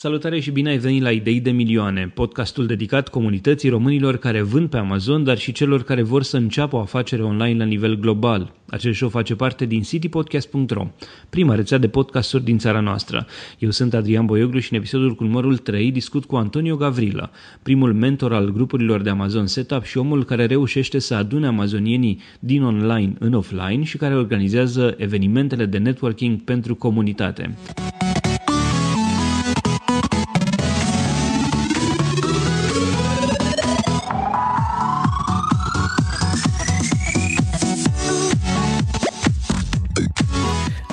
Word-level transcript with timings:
Salutare 0.00 0.40
și 0.40 0.50
bine 0.50 0.68
ai 0.68 0.78
venit 0.78 1.02
la 1.02 1.10
Idei 1.10 1.40
de 1.40 1.50
Milioane, 1.50 2.12
podcastul 2.14 2.66
dedicat 2.66 3.08
comunității 3.08 3.68
românilor 3.68 4.16
care 4.16 4.40
vând 4.40 4.68
pe 4.68 4.76
Amazon, 4.76 5.24
dar 5.24 5.38
și 5.38 5.52
celor 5.52 5.82
care 5.82 6.02
vor 6.02 6.22
să 6.22 6.36
înceapă 6.36 6.76
o 6.76 6.80
afacere 6.80 7.22
online 7.22 7.58
la 7.58 7.64
nivel 7.64 7.96
global. 7.96 8.54
Acest 8.68 8.96
show 8.96 9.08
face 9.08 9.34
parte 9.34 9.64
din 9.64 9.82
citypodcast.ro, 9.82 10.86
prima 11.30 11.54
rețea 11.54 11.78
de 11.78 11.88
podcasturi 11.88 12.44
din 12.44 12.58
țara 12.58 12.80
noastră. 12.80 13.26
Eu 13.58 13.70
sunt 13.70 13.94
Adrian 13.94 14.26
Boioglu 14.26 14.58
și 14.58 14.72
în 14.72 14.78
episodul 14.78 15.14
cu 15.14 15.24
numărul 15.24 15.56
3 15.56 15.92
discut 15.92 16.24
cu 16.24 16.36
Antonio 16.36 16.76
Gavrila, 16.76 17.30
primul 17.62 17.94
mentor 17.94 18.34
al 18.34 18.50
grupurilor 18.50 19.00
de 19.00 19.10
Amazon 19.10 19.46
Setup 19.46 19.84
și 19.84 19.98
omul 19.98 20.24
care 20.24 20.46
reușește 20.46 20.98
să 20.98 21.14
adune 21.14 21.46
amazonienii 21.46 22.20
din 22.40 22.62
online 22.62 23.14
în 23.18 23.32
offline 23.32 23.82
și 23.82 23.96
care 23.96 24.16
organizează 24.16 24.94
evenimentele 24.98 25.64
de 25.64 25.78
networking 25.78 26.40
pentru 26.40 26.74
comunitate. 26.74 27.56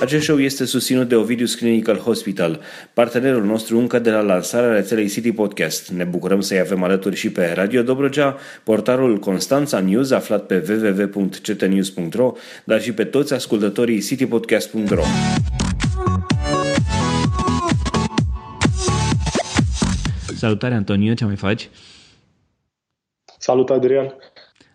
Acest 0.00 0.24
show 0.24 0.38
este 0.38 0.64
susținut 0.64 1.08
de 1.08 1.14
Ovidius 1.14 1.54
Clinical 1.54 1.96
Hospital, 1.96 2.60
partenerul 2.94 3.44
nostru 3.44 3.78
încă 3.78 3.98
de 3.98 4.10
la 4.10 4.20
lansarea 4.20 4.72
rețelei 4.72 5.08
City 5.08 5.32
Podcast. 5.32 5.88
Ne 5.88 6.04
bucurăm 6.04 6.40
să-i 6.40 6.58
avem 6.58 6.82
alături 6.82 7.16
și 7.16 7.30
pe 7.30 7.52
Radio 7.54 7.82
Dobrogea, 7.82 8.36
portarul 8.64 9.18
Constanța 9.18 9.80
News 9.80 10.10
aflat 10.10 10.46
pe 10.46 10.64
www.ctnews.ro, 10.68 12.32
dar 12.64 12.80
și 12.80 12.92
pe 12.92 13.04
toți 13.04 13.34
ascultătorii 13.34 14.00
citypodcast.ro. 14.00 15.02
Salutare 20.36 20.74
Antonio, 20.74 21.14
ce 21.14 21.24
mai 21.24 21.36
faci? 21.36 21.68
Salut 23.38 23.70
Adrian! 23.70 24.14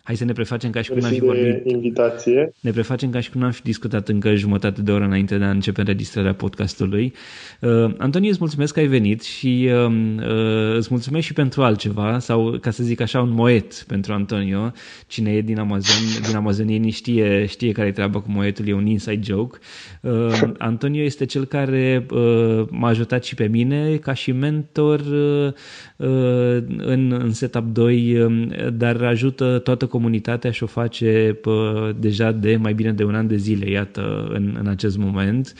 Hai 0.04 0.16
să 0.16 0.24
ne 0.24 0.32
prefacem 0.32 0.70
ca 0.70 0.82
și 0.82 0.90
cum 0.90 1.04
am 1.04 1.10
fi 1.10 1.20
vorbit. 1.20 1.70
invitație. 1.70 2.52
Ne 2.60 2.70
prefacem 2.70 3.10
ca 3.10 3.20
și 3.20 3.30
cum 3.30 3.42
am 3.42 3.50
fi 3.50 3.62
discutat 3.62 4.08
încă 4.08 4.34
jumătate 4.34 4.82
de 4.82 4.92
oră 4.92 5.04
înainte 5.04 5.38
de 5.38 5.44
a 5.44 5.50
începe 5.50 5.80
înregistrarea 5.80 6.34
podcastului. 6.34 7.12
Uh, 7.60 7.94
Antonie, 7.98 8.28
îți 8.30 8.38
mulțumesc 8.40 8.72
că 8.74 8.80
ai 8.80 8.86
venit 8.86 9.22
și 9.22 9.70
uh, 9.72 9.92
uh, 10.16 10.76
îți 10.76 10.88
mulțumesc 10.90 11.26
și 11.26 11.32
pentru 11.32 11.62
altceva, 11.62 12.18
sau 12.18 12.58
ca 12.60 12.70
să 12.70 12.82
zic 12.82 13.00
așa, 13.00 13.20
un 13.20 13.30
moet 13.30 13.84
pentru 13.86 14.12
Antonio. 14.12 14.72
Cine 15.06 15.32
e 15.32 15.40
din 15.40 15.58
Amazon, 15.58 16.22
din 16.26 16.36
amazonieni 16.36 16.90
știe, 16.90 17.46
știe 17.46 17.72
care 17.72 17.88
e 17.88 17.92
treaba 17.92 18.20
cu 18.20 18.30
moetul, 18.30 18.68
e 18.68 18.72
un 18.72 18.86
inside 18.86 19.20
joke. 19.22 19.58
Uh, 20.00 20.40
Antonio 20.58 21.02
este 21.02 21.24
cel 21.24 21.44
care 21.44 22.06
uh, 22.10 22.62
m-a 22.70 22.88
ajutat 22.88 23.24
și 23.24 23.34
pe 23.34 23.46
mine 23.46 23.96
ca 23.96 24.12
și 24.12 24.32
mentor 24.32 25.00
uh, 25.00 25.52
uh, 25.96 26.62
în, 26.76 27.12
în 27.22 27.32
Setup 27.32 27.64
2, 27.64 28.18
uh, 28.18 28.48
dar 28.72 29.02
ajută 29.02 29.58
toată 29.58 29.86
comunitatea 29.92 30.50
și 30.50 30.62
o 30.62 30.66
face 30.66 31.38
pă, 31.40 31.92
deja 31.98 32.32
de 32.32 32.56
mai 32.56 32.74
bine 32.74 32.92
de 32.92 33.04
un 33.04 33.14
an 33.14 33.26
de 33.26 33.36
zile, 33.36 33.70
iată, 33.70 34.28
în, 34.30 34.56
în 34.58 34.66
acest 34.66 34.96
moment. 34.96 35.54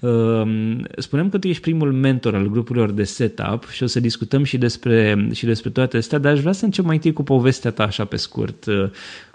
Um, 0.00 0.84
spuneam 0.96 1.28
că 1.28 1.38
tu 1.38 1.48
ești 1.48 1.62
primul 1.62 1.92
mentor 1.92 2.34
al 2.34 2.46
grupurilor 2.46 2.90
de 2.90 3.04
setup 3.04 3.68
și 3.68 3.82
o 3.82 3.86
să 3.86 4.00
discutăm 4.00 4.44
și 4.44 4.58
despre, 4.58 5.28
și 5.32 5.46
despre 5.46 5.70
toate 5.70 5.96
astea, 5.96 6.18
dar 6.18 6.32
aș 6.32 6.40
vrea 6.40 6.52
să 6.52 6.64
încep 6.64 6.84
mai 6.84 6.94
întâi 6.94 7.12
cu 7.12 7.22
povestea 7.22 7.70
ta 7.70 7.82
așa 7.82 8.04
pe 8.04 8.16
scurt. 8.16 8.64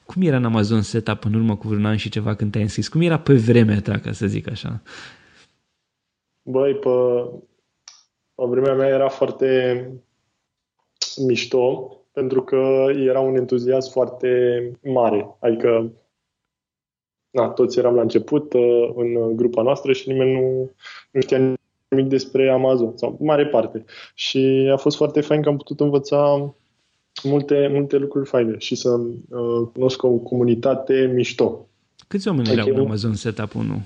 Cum 0.05 0.21
era 0.21 0.37
în 0.37 0.45
Amazon 0.45 0.81
Setup 0.81 1.25
în 1.25 1.33
urmă 1.33 1.55
cu 1.55 1.67
vreun 1.67 1.85
an 1.85 1.95
și 1.95 2.09
ceva 2.09 2.35
când 2.35 2.51
te-ai 2.51 2.63
înscris? 2.63 2.87
Cum 2.87 3.01
era 3.01 3.19
pe 3.19 3.33
vremea 3.33 3.81
ta, 3.81 3.99
ca 3.99 4.11
să 4.11 4.27
zic 4.27 4.49
așa? 4.49 4.81
Băi, 6.49 6.73
pe, 6.73 6.89
pe 8.35 8.43
vremea 8.49 8.73
mea 8.73 8.87
era 8.87 9.09
foarte 9.09 9.87
mișto 11.27 11.97
pentru 12.13 12.43
că 12.43 12.85
era 12.95 13.19
un 13.19 13.35
entuziasm 13.35 13.91
foarte 13.91 14.71
mare. 14.83 15.35
Adică, 15.39 15.91
na, 17.29 17.47
toți 17.47 17.79
eram 17.79 17.95
la 17.95 18.01
început 18.01 18.53
uh, 18.53 18.89
în 18.95 19.35
grupa 19.35 19.61
noastră 19.61 19.93
și 19.93 20.09
nimeni 20.09 20.33
nu, 20.33 20.71
nu 21.11 21.21
știa 21.21 21.55
nimic 21.87 22.09
despre 22.09 22.49
Amazon, 22.49 22.97
sau 22.97 23.17
mare 23.21 23.47
parte. 23.47 23.85
Și 24.13 24.69
a 24.73 24.77
fost 24.77 24.97
foarte 24.97 25.21
fain 25.21 25.41
că 25.41 25.49
am 25.49 25.57
putut 25.57 25.79
învăța 25.79 26.53
multe, 27.23 27.67
multe 27.71 27.97
lucruri 27.97 28.27
faine 28.27 28.57
și 28.57 28.75
să 28.75 28.89
uh, 28.89 29.67
cunosc 29.73 30.03
o 30.03 30.09
comunitate 30.09 31.11
mișto. 31.13 31.67
Câți 32.07 32.27
oameni 32.27 32.47
adică 32.47 32.63
erau 32.67 32.79
în 32.79 32.85
Amazon 32.85 33.13
Setup 33.13 33.55
1? 33.55 33.81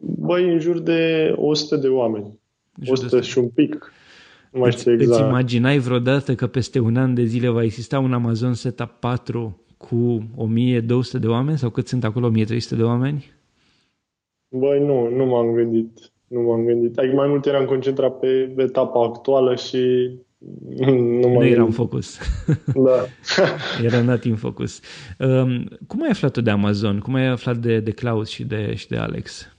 Băi, 0.00 0.52
în 0.52 0.58
jur 0.58 0.78
de 0.78 1.32
100 1.36 1.76
de 1.76 1.88
oameni. 1.88 2.40
100 2.86 3.20
și 3.20 3.38
un 3.38 3.48
pic. 3.48 3.92
Nu 4.52 4.60
mai 4.60 4.72
știu 4.72 4.92
exact. 4.92 5.20
Îți 5.20 5.28
imaginai 5.28 5.78
vreodată 5.78 6.34
că 6.34 6.46
peste 6.46 6.78
un 6.78 6.96
an 6.96 7.14
de 7.14 7.24
zile 7.24 7.48
va 7.48 7.62
exista 7.62 7.98
un 7.98 8.12
Amazon 8.12 8.54
Setup 8.54 8.90
4 9.00 9.64
cu 9.76 10.30
1200 10.36 11.18
de 11.18 11.26
oameni 11.26 11.58
sau 11.58 11.70
cât 11.70 11.88
sunt 11.88 12.04
acolo 12.04 12.26
1300 12.26 12.74
de 12.74 12.82
oameni? 12.82 13.32
Băi, 14.48 14.80
nu, 14.80 15.08
nu 15.08 15.26
m-am 15.26 15.52
gândit. 15.54 16.12
Nu 16.26 16.40
m-am 16.40 16.64
gândit. 16.64 16.98
Adică 16.98 17.14
mai 17.14 17.28
mult 17.28 17.46
eram 17.46 17.64
concentrat 17.64 18.18
pe 18.18 18.54
etapa 18.56 19.04
actuală 19.04 19.54
și 19.54 20.10
nu, 20.76 21.32
nu 21.32 21.46
era 21.46 21.62
în 21.62 21.70
focus. 21.70 22.18
Da. 22.74 23.06
era 23.86 24.02
not 24.02 24.24
în 24.24 24.36
focus. 24.36 24.80
Um, 25.18 25.68
cum 25.86 26.02
ai 26.02 26.08
aflat 26.10 26.32
tu 26.32 26.40
de 26.40 26.50
Amazon? 26.50 26.98
Cum 26.98 27.14
ai 27.14 27.26
aflat 27.26 27.56
de, 27.56 27.80
de 27.80 27.90
Claus 27.90 28.28
și 28.28 28.44
de, 28.44 28.74
și 28.74 28.88
de 28.88 28.96
Alex? 28.96 29.56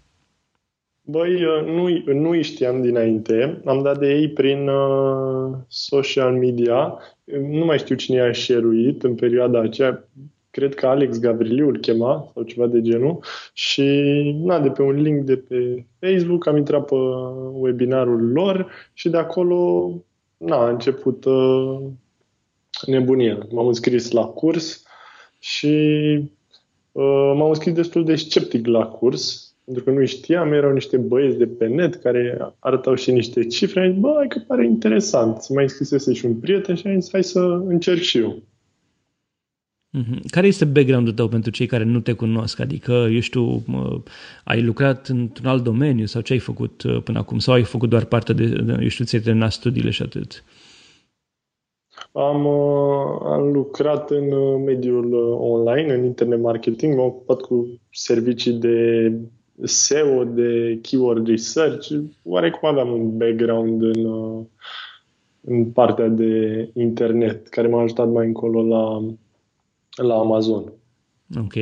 Băi, 1.05 1.41
nu, 1.65 2.13
nu 2.13 2.41
știam 2.41 2.81
dinainte. 2.81 3.61
Am 3.65 3.81
dat 3.81 3.99
de 3.99 4.13
ei 4.13 4.29
prin 4.29 4.67
uh, 4.67 5.53
social 5.67 6.33
media. 6.33 6.97
Nu 7.49 7.65
mai 7.65 7.77
știu 7.77 7.95
cine 7.95 8.21
a 8.21 8.31
șeruit 8.31 9.03
în 9.03 9.15
perioada 9.15 9.59
aceea. 9.59 10.07
Cred 10.51 10.75
că 10.75 10.87
Alex 10.87 11.19
Gavriliu 11.19 11.67
îl 11.67 11.77
chema 11.77 12.31
sau 12.33 12.43
ceva 12.43 12.67
de 12.67 12.81
genul. 12.81 13.23
Și 13.53 13.83
na, 14.43 14.59
de 14.59 14.69
pe 14.69 14.81
un 14.81 15.01
link 15.01 15.23
de 15.23 15.37
pe 15.37 15.85
Facebook 15.99 16.47
am 16.47 16.57
intrat 16.57 16.85
pe 16.85 16.95
webinarul 17.51 18.31
lor 18.31 18.67
și 18.93 19.09
de 19.09 19.17
acolo 19.17 19.89
na, 20.37 20.55
a 20.55 20.69
început 20.69 21.25
uh, 21.25 21.79
nebunia. 22.85 23.47
M-am 23.51 23.67
înscris 23.67 24.11
la 24.11 24.25
curs 24.25 24.83
și 25.39 25.75
uh, 26.91 27.33
m-am 27.35 27.49
înscris 27.49 27.73
destul 27.73 28.05
de 28.05 28.15
sceptic 28.15 28.65
la 28.65 28.85
curs 28.85 29.52
pentru 29.65 29.83
că 29.83 29.91
nu 29.91 30.05
știam, 30.05 30.53
erau 30.53 30.71
niște 30.71 30.97
băieți 30.97 31.37
de 31.37 31.47
pe 31.47 31.67
net 31.67 31.95
care 31.95 32.53
arătau 32.59 32.95
și 32.95 33.11
niște 33.11 33.45
cifre. 33.45 33.81
Am 33.81 33.91
zis, 33.91 33.99
bă, 33.99 34.25
că 34.27 34.39
pare 34.47 34.65
interesant. 34.65 35.37
Se 35.37 35.53
mai 35.53 35.69
scrisese 35.69 36.13
și 36.13 36.25
un 36.25 36.35
prieten 36.35 36.75
și 36.75 36.87
am 36.87 36.99
zis, 36.99 37.11
hai 37.11 37.23
să 37.23 37.39
încerc 37.65 38.01
și 38.01 38.17
eu. 38.17 38.43
Mhm. 39.89 40.27
Care 40.27 40.47
este 40.47 40.65
background-ul 40.65 41.13
tău 41.13 41.27
pentru 41.27 41.51
cei 41.51 41.65
care 41.65 41.83
nu 41.83 41.99
te 41.99 42.13
cunosc? 42.13 42.59
Adică, 42.59 42.91
eu 42.91 43.19
știu, 43.19 43.63
ai 44.43 44.61
lucrat 44.61 45.07
într-un 45.07 45.47
alt 45.47 45.63
domeniu 45.63 46.05
sau 46.05 46.21
ce 46.21 46.33
ai 46.33 46.39
făcut 46.39 46.83
uh, 46.83 47.01
până 47.03 47.19
acum? 47.19 47.39
Sau 47.39 47.53
ai 47.53 47.63
făcut 47.63 47.89
doar 47.89 48.05
parte 48.05 48.33
de, 48.33 48.65
eu 48.81 48.87
știu, 48.87 49.05
ți-ai 49.05 49.21
terminat 49.21 49.51
studiile 49.51 49.89
și 49.89 50.01
atât? 50.01 50.43
Am, 52.11 52.45
uh, 52.45 53.19
am 53.23 53.51
lucrat 53.51 54.11
în 54.11 54.31
uh, 54.31 54.61
mediul 54.65 55.13
online, 55.39 55.93
în 55.93 56.03
internet 56.03 56.39
marketing, 56.39 56.95
m-am 56.95 57.05
ocupat 57.05 57.41
cu 57.41 57.79
servicii 57.91 58.53
de 58.53 59.11
SEO, 59.63 60.23
de 60.23 60.79
keyword 60.81 61.27
research, 61.27 61.91
oarecum 62.23 62.69
aveam 62.69 62.91
un 62.91 63.17
background 63.17 63.81
în, 63.81 64.05
uh, 64.05 64.45
în 65.41 65.65
partea 65.65 66.07
de 66.07 66.69
internet, 66.73 67.47
care 67.47 67.67
m-a 67.67 67.81
ajutat 67.81 68.09
mai 68.09 68.25
încolo 68.25 68.63
la, 68.63 69.13
la 70.03 70.15
Amazon. 70.15 70.63
Ok. 71.37 71.53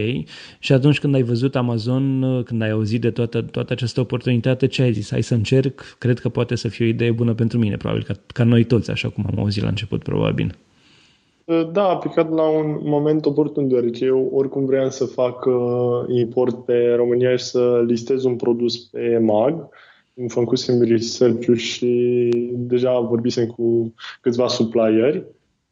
Și 0.59 0.73
atunci 0.73 0.99
când 0.99 1.15
ai 1.15 1.23
văzut 1.23 1.55
Amazon, 1.55 2.21
uh, 2.21 2.43
când 2.43 2.61
ai 2.61 2.69
auzit 2.69 3.01
de 3.01 3.11
toată, 3.11 3.41
toată 3.41 3.73
această 3.73 3.99
oportunitate, 3.99 4.67
ce 4.67 4.81
ai 4.81 4.93
zis? 4.93 5.09
Hai 5.09 5.21
să 5.21 5.33
încerc, 5.33 5.95
cred 5.97 6.19
că 6.19 6.29
poate 6.29 6.55
să 6.55 6.67
fie 6.67 6.85
o 6.85 6.89
idee 6.89 7.11
bună 7.11 7.33
pentru 7.33 7.57
mine, 7.57 7.77
probabil, 7.77 8.03
ca, 8.03 8.13
ca 8.33 8.43
noi 8.43 8.63
toți, 8.63 8.91
așa 8.91 9.09
cum 9.09 9.25
am 9.31 9.39
auzit 9.39 9.63
la 9.63 9.69
început, 9.69 10.03
probabil. 10.03 10.55
Da, 11.71 11.89
a 11.89 11.97
picat 11.97 12.29
la 12.31 12.43
un 12.43 12.79
moment 12.83 13.25
oportun, 13.25 13.67
deoarece 13.67 14.05
eu 14.05 14.29
oricum 14.33 14.65
vreau 14.65 14.89
să 14.89 15.05
fac 15.05 15.45
uh, 15.45 15.53
import 16.07 16.65
pe 16.65 16.93
România 16.95 17.35
și 17.35 17.43
să 17.43 17.83
listez 17.87 18.23
un 18.23 18.35
produs 18.35 18.77
pe 18.77 19.17
MAG. 19.17 19.69
Îmi 20.13 20.29
făcusem 20.29 20.81
research 20.81 21.55
și 21.55 22.29
deja 22.53 22.99
vorbisem 22.99 23.47
cu 23.47 23.93
câțiva 24.21 24.47
supplieri, 24.47 25.25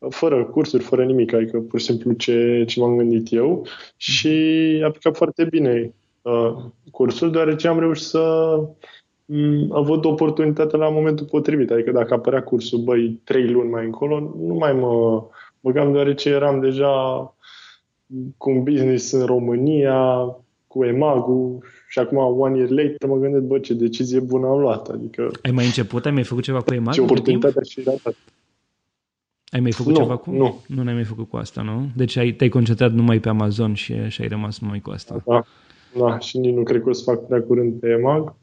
fără 0.10 0.46
cursuri, 0.46 0.84
fără 0.84 1.04
nimic, 1.04 1.34
adică 1.34 1.60
pur 1.60 1.80
și 1.80 1.86
simplu 1.86 2.12
ce, 2.12 2.64
ce 2.68 2.80
m-am 2.80 2.98
gândit 2.98 3.34
eu 3.34 3.66
și 3.98 4.30
a 4.86 4.90
picat 4.90 5.16
foarte 5.16 5.44
bine 5.44 5.94
uh, 6.22 6.56
cursul, 6.92 7.32
deoarece 7.32 7.68
am 7.68 7.80
reușit 7.80 8.06
să 8.06 8.56
mm, 9.26 9.84
văd 9.84 10.06
oportunitatea 10.06 10.80
la 10.80 10.90
momentul 10.90 11.26
potrivit. 11.26 11.72
Adică 11.72 11.92
dacă 11.92 12.14
apărea 12.14 12.44
cursul, 12.44 12.80
băi, 12.80 13.22
trei 13.24 13.48
luni 13.48 13.70
mai 13.70 13.86
încolo, 13.86 14.20
nu 14.20 14.54
mai 14.54 14.74
mă 14.74 15.24
băgam 15.60 15.92
deoarece 15.92 16.30
eram 16.30 16.60
deja 16.60 16.94
cu 18.38 18.50
un 18.50 18.64
business 18.64 19.12
în 19.12 19.26
România, 19.26 20.26
cu 20.68 20.86
EMAG-ul 20.86 21.64
Și 21.88 22.00
acum, 22.00 22.18
one 22.18 22.58
year 22.58 22.70
later, 22.70 23.10
mă 23.10 23.18
gândesc, 23.18 23.44
bă, 23.44 23.60
ce 23.60 23.74
decizie 23.74 24.20
bună 24.20 24.48
am 24.48 24.60
luat. 24.60 24.88
Adică, 24.88 25.32
ai 25.42 25.52
mai 25.52 25.66
început? 25.66 26.06
Ai 26.06 26.12
mai 26.12 26.24
făcut 26.24 26.44
ceva 26.44 26.62
cu 26.62 26.74
EMAG? 26.74 26.94
Ce 26.94 27.02
oportunitate 27.02 27.64
și 27.64 27.82
ratat. 27.82 28.16
Ai 29.50 29.60
mai 29.60 29.72
făcut 29.72 29.92
nu, 29.92 29.98
ceva 29.98 30.18
cu? 30.18 30.32
Nu. 30.32 30.62
Nu 30.68 30.88
ai 30.88 30.94
mai 30.94 31.04
făcut 31.04 31.30
cu 31.30 31.38
asta, 31.38 31.62
nu? 31.62 31.90
Deci 31.96 32.16
ai, 32.16 32.32
te-ai 32.32 32.50
concentrat 32.50 32.92
numai 32.92 33.20
pe 33.20 33.30
Amazon 33.30 33.74
și, 33.74 34.08
și 34.08 34.22
ai 34.22 34.28
rămas 34.28 34.60
numai 34.60 34.80
cu 34.80 34.90
asta. 34.90 35.24
Da. 35.26 35.44
da, 35.98 36.20
și 36.20 36.38
nici 36.38 36.54
nu 36.54 36.64
cred 36.64 36.82
că 36.82 36.90
o 36.90 36.94
să 36.94 37.04
fac 37.04 37.26
prea 37.28 37.42
curând 37.42 37.80
pe 37.80 37.90
EMAG. 37.90 38.36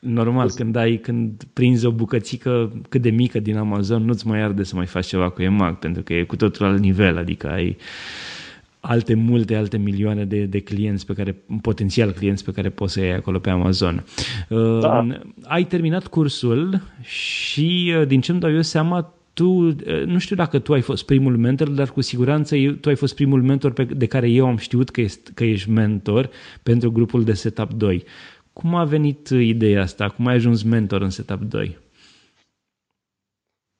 Normal, 0.00 0.50
când 0.50 0.76
ai, 0.76 0.96
când 0.96 1.42
prinzi 1.52 1.86
o 1.86 1.90
bucățică 1.90 2.72
cât 2.88 3.02
de 3.02 3.10
mică 3.10 3.40
din 3.40 3.56
Amazon, 3.56 4.04
nu-ți 4.04 4.26
mai 4.26 4.40
arde 4.40 4.62
să 4.62 4.76
mai 4.76 4.86
faci 4.86 5.06
ceva 5.06 5.28
cu 5.28 5.42
EMAG, 5.42 5.78
pentru 5.78 6.02
că 6.02 6.12
e 6.12 6.22
cu 6.22 6.36
totul 6.36 6.66
alt 6.66 6.80
nivel, 6.80 7.18
adică 7.18 7.50
ai 7.50 7.76
alte 8.80 9.14
multe, 9.14 9.54
alte 9.54 9.76
milioane 9.76 10.24
de, 10.24 10.44
de 10.44 10.60
clienți 10.60 11.06
pe 11.06 11.12
care, 11.12 11.36
potențial 11.60 12.10
clienți 12.10 12.44
pe 12.44 12.52
care 12.52 12.68
poți 12.68 12.92
să 12.92 13.00
iei 13.00 13.12
acolo 13.12 13.38
pe 13.38 13.50
Amazon. 13.50 14.04
Da. 14.48 14.56
Uh, 15.08 15.18
ai 15.42 15.64
terminat 15.64 16.06
cursul 16.06 16.82
și 17.02 17.94
uh, 17.98 18.06
din 18.06 18.20
ce 18.20 18.30
îmi 18.30 18.40
dau 18.40 18.52
eu 18.52 18.62
seama, 18.62 19.14
tu, 19.32 19.48
uh, 19.48 19.74
nu 20.06 20.18
știu 20.18 20.36
dacă 20.36 20.58
tu 20.58 20.72
ai 20.72 20.80
fost 20.80 21.04
primul 21.04 21.36
mentor, 21.36 21.68
dar 21.68 21.88
cu 21.88 22.00
siguranță 22.00 22.56
eu, 22.56 22.72
tu 22.72 22.88
ai 22.88 22.96
fost 22.96 23.14
primul 23.14 23.42
mentor 23.42 23.72
pe, 23.72 23.84
de 23.84 24.06
care 24.06 24.28
eu 24.28 24.46
am 24.46 24.56
știut 24.56 24.90
că, 24.90 25.00
este, 25.00 25.30
că 25.34 25.44
ești 25.44 25.70
mentor 25.70 26.30
pentru 26.62 26.92
grupul 26.92 27.24
de 27.24 27.32
Setup 27.32 27.72
2. 27.72 28.04
Cum 28.60 28.74
a 28.74 28.84
venit 28.84 29.28
ideea 29.28 29.82
asta? 29.82 30.08
Cum 30.08 30.26
ai 30.26 30.34
ajuns 30.34 30.62
mentor 30.62 31.00
în 31.00 31.10
Setup 31.10 31.40
2? 31.40 31.78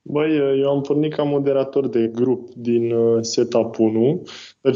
Băi, 0.03 0.61
eu 0.61 0.71
am 0.71 0.81
pornit 0.81 1.15
ca 1.15 1.23
moderator 1.23 1.88
de 1.88 2.11
grup 2.15 2.55
din 2.55 2.93
Setup 3.21 3.79
1 3.79 4.23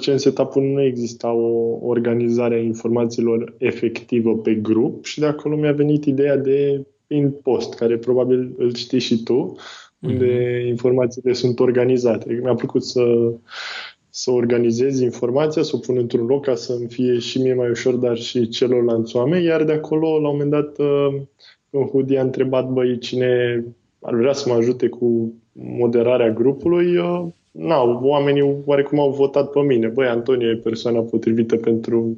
ce 0.00 0.12
în 0.12 0.18
setup 0.18 0.54
nu 0.54 0.82
exista 0.82 1.32
o 1.32 1.78
organizare 1.86 2.54
a 2.54 2.62
informațiilor 2.62 3.54
efectivă 3.58 4.36
pe 4.36 4.54
grup 4.54 5.04
și 5.04 5.20
de 5.20 5.26
acolo 5.26 5.56
mi-a 5.56 5.72
venit 5.72 6.04
ideea 6.04 6.36
de 6.36 6.86
pin 7.06 7.30
post, 7.30 7.74
care 7.74 7.96
probabil 7.96 8.54
îl 8.56 8.74
știi 8.74 8.98
și 8.98 9.22
tu, 9.22 9.56
unde 10.00 10.60
mm-hmm. 10.60 10.66
informațiile 10.66 11.32
sunt 11.32 11.58
organizate. 11.58 12.40
Mi-a 12.42 12.54
plăcut 12.54 12.84
să, 12.84 13.32
să 14.16 14.30
organizez 14.30 15.00
informația, 15.00 15.62
să 15.62 15.76
o 15.76 15.78
pun 15.78 15.96
într-un 15.96 16.26
loc 16.26 16.44
ca 16.44 16.54
să-mi 16.54 16.88
fie 16.88 17.18
și 17.18 17.40
mie 17.40 17.54
mai 17.54 17.70
ușor, 17.70 17.94
dar 17.94 18.16
și 18.16 18.48
celorlalți 18.48 19.16
oameni, 19.16 19.44
iar 19.44 19.64
de 19.64 19.72
acolo, 19.72 20.08
la 20.08 20.28
un 20.28 20.36
moment 20.36 20.50
dat, 20.50 20.78
în 21.70 21.80
uh, 21.80 21.88
Hudi 21.90 22.16
a 22.16 22.22
întrebat, 22.22 22.68
băi, 22.68 22.98
cine 22.98 23.64
ar 24.00 24.14
vrea 24.14 24.32
să 24.32 24.48
mă 24.48 24.54
ajute 24.54 24.88
cu 24.88 25.34
moderarea 25.52 26.30
grupului, 26.30 26.96
uh, 26.96 27.26
na, 27.50 27.82
oamenii 28.02 28.56
oarecum 28.64 29.00
au 29.00 29.10
votat 29.10 29.50
pe 29.50 29.60
mine. 29.60 29.88
Băi, 29.88 30.06
Antonio 30.06 30.50
e 30.50 30.56
persoana 30.56 31.00
potrivită 31.00 31.56
pentru 31.56 32.16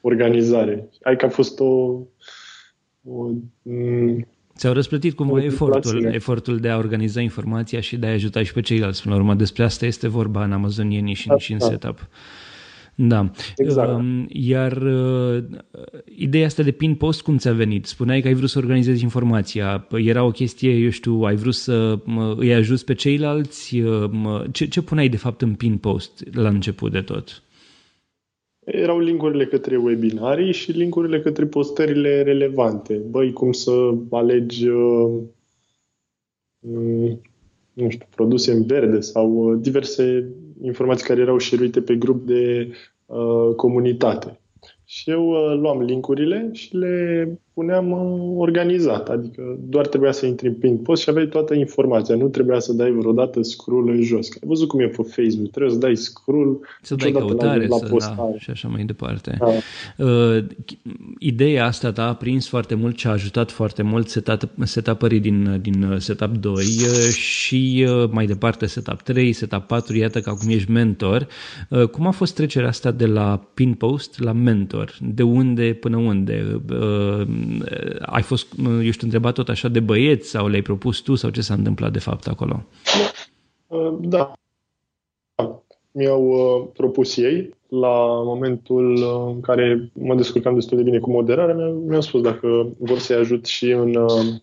organizare. 0.00 0.88
Hai 1.02 1.16
că 1.16 1.24
a 1.24 1.28
fost 1.28 1.60
o... 1.60 2.00
o 3.04 3.30
m- 3.68 4.26
Ți-au 4.56 4.72
răsplătit 4.72 5.14
cumva 5.14 5.44
efortul, 5.44 6.04
efortul 6.04 6.58
de 6.58 6.68
a 6.68 6.76
organiza 6.76 7.20
informația 7.20 7.80
și 7.80 7.96
de 7.96 8.06
a 8.06 8.12
ajuta 8.12 8.42
și 8.42 8.52
pe 8.52 8.60
ceilalți. 8.60 9.02
Până 9.02 9.14
la 9.14 9.20
urmă, 9.20 9.34
despre 9.34 9.64
asta 9.64 9.86
este 9.86 10.08
vorba 10.08 10.44
în 10.44 10.52
Amazonieni 10.52 11.14
și, 11.14 11.26
da, 11.26 11.38
și 11.38 11.52
în 11.52 11.58
da. 11.58 11.66
setup. 11.66 12.08
Da. 12.94 13.30
Exact. 13.56 13.90
Um, 13.90 14.26
iar 14.28 14.76
uh, 14.76 15.44
ideea 16.04 16.46
asta 16.46 16.62
de 16.62 16.70
pin 16.70 16.94
post, 16.94 17.22
cum 17.22 17.36
ți-a 17.36 17.52
venit? 17.52 17.86
Spuneai 17.86 18.20
că 18.20 18.28
ai 18.28 18.34
vrut 18.34 18.50
să 18.50 18.58
organizezi 18.58 19.02
informația. 19.02 19.86
Era 19.90 20.24
o 20.24 20.30
chestie, 20.30 20.70
eu 20.70 20.90
știu, 20.90 21.20
ai 21.20 21.36
vrut 21.36 21.54
să 21.54 21.98
uh, 22.06 22.36
îi 22.36 22.54
ajuți 22.54 22.84
pe 22.84 22.94
ceilalți? 22.94 23.78
Uh, 23.80 24.42
ce, 24.52 24.66
ce 24.66 24.82
puneai 24.82 25.08
de 25.08 25.16
fapt 25.16 25.42
în 25.42 25.54
pin 25.54 25.76
post 25.76 26.24
la 26.32 26.48
început 26.48 26.92
de 26.92 27.00
tot? 27.00 27.42
Erau 28.64 28.98
linkurile 28.98 29.46
către 29.46 29.76
webinarii 29.76 30.52
și 30.52 30.70
linkurile 30.70 31.20
către 31.20 31.46
postările 31.46 32.22
relevante. 32.22 32.94
Băi, 32.94 33.32
cum 33.32 33.52
să 33.52 33.94
alegi 34.10 34.68
uh, 34.68 35.22
nu 37.72 37.90
știu, 37.90 38.06
produse 38.14 38.52
în 38.52 38.66
verde 38.66 39.00
sau 39.00 39.30
uh, 39.32 39.58
diverse 39.60 40.28
informații 40.62 41.06
care 41.06 41.20
erau 41.20 41.38
șeruite 41.38 41.80
pe 41.80 41.96
grup 41.96 42.26
de 42.26 42.72
uh, 43.06 43.54
comunitate. 43.56 44.40
Și 44.84 45.10
eu 45.10 45.28
uh, 45.28 45.58
luam 45.58 45.82
linkurile 45.82 46.50
și 46.52 46.76
le 46.76 47.26
puneam 47.54 47.90
uh, 47.90 48.34
organizat, 48.36 49.08
adică 49.08 49.58
doar 49.68 49.86
trebuia 49.86 50.12
să 50.12 50.26
intri 50.26 50.48
în 50.48 50.54
pin 50.54 50.76
post 50.76 51.02
și 51.02 51.10
aveai 51.10 51.26
toată 51.26 51.54
informația, 51.54 52.14
nu 52.14 52.28
trebuia 52.28 52.58
să 52.58 52.72
dai 52.72 52.90
vreodată 52.90 53.42
scroll 53.42 53.88
în 53.88 54.02
jos. 54.02 54.30
Ai 54.30 54.48
văzut 54.48 54.68
cum 54.68 54.80
e 54.80 54.86
pe 54.86 55.02
Facebook, 55.02 55.50
trebuie 55.50 55.72
să 55.72 55.78
dai 55.78 55.96
scroll 55.96 56.60
să 56.82 56.94
dai 56.94 57.10
căutare 57.10 57.66
la, 57.66 57.76
la 57.90 57.98
să, 57.98 58.12
da, 58.16 58.32
și 58.38 58.50
așa 58.50 58.68
mai 58.68 58.84
departe. 58.84 59.38
Da. 59.38 59.46
Uh, 60.04 60.44
ideea 61.18 61.66
asta 61.66 61.92
ta 61.92 62.08
a 62.08 62.14
prins 62.14 62.48
foarte 62.48 62.74
mult 62.74 62.98
și 62.98 63.06
a 63.06 63.10
ajutat 63.10 63.50
foarte 63.50 63.82
mult 63.82 64.08
setup, 64.08 64.50
setup 64.62 65.08
din, 65.08 65.58
din 65.60 65.96
Setup 65.98 66.36
2 66.36 66.52
uh, 66.52 66.60
și 67.14 67.86
uh, 67.88 68.10
mai 68.10 68.26
departe 68.26 68.66
Setup 68.66 69.00
3, 69.00 69.32
Setup 69.32 69.62
4, 69.62 69.96
iată 69.96 70.20
că 70.20 70.30
acum 70.30 70.48
ești 70.48 70.70
mentor. 70.70 71.26
Uh, 71.68 71.88
cum 71.88 72.06
a 72.06 72.10
fost 72.10 72.34
trecerea 72.34 72.68
asta 72.68 72.90
de 72.90 73.06
la 73.06 73.48
pin 73.54 73.74
post 73.74 74.20
la 74.20 74.32
mentor? 74.32 74.96
De 75.00 75.22
unde 75.22 75.76
până 75.80 75.96
unde? 75.96 76.60
Uh, 76.70 77.26
ai 78.00 78.22
fost, 78.22 78.46
eu 78.66 78.90
știu, 78.90 79.06
întrebat 79.06 79.34
tot 79.34 79.48
așa 79.48 79.68
de 79.68 79.80
băieți 79.80 80.28
sau 80.28 80.48
le-ai 80.48 80.62
propus 80.62 80.98
tu 80.98 81.14
sau 81.14 81.30
ce 81.30 81.40
s-a 81.40 81.54
întâmplat 81.54 81.92
de 81.92 81.98
fapt 81.98 82.26
acolo? 82.26 82.62
Da. 84.00 84.32
Mi-au 85.90 86.26
uh, 86.26 86.68
propus 86.72 87.16
ei 87.16 87.54
la 87.68 88.22
momentul 88.24 88.96
în 89.34 89.40
care 89.40 89.90
mă 89.92 90.14
descurcam 90.14 90.54
destul 90.54 90.76
de 90.76 90.82
bine 90.82 90.98
cu 90.98 91.10
moderarea, 91.10 91.54
mi-au 91.86 92.00
spus 92.00 92.20
dacă 92.20 92.72
vor 92.78 92.98
să-i 92.98 93.16
ajut 93.16 93.46
și 93.46 93.70
în 93.70 93.94
uh, 93.94 94.40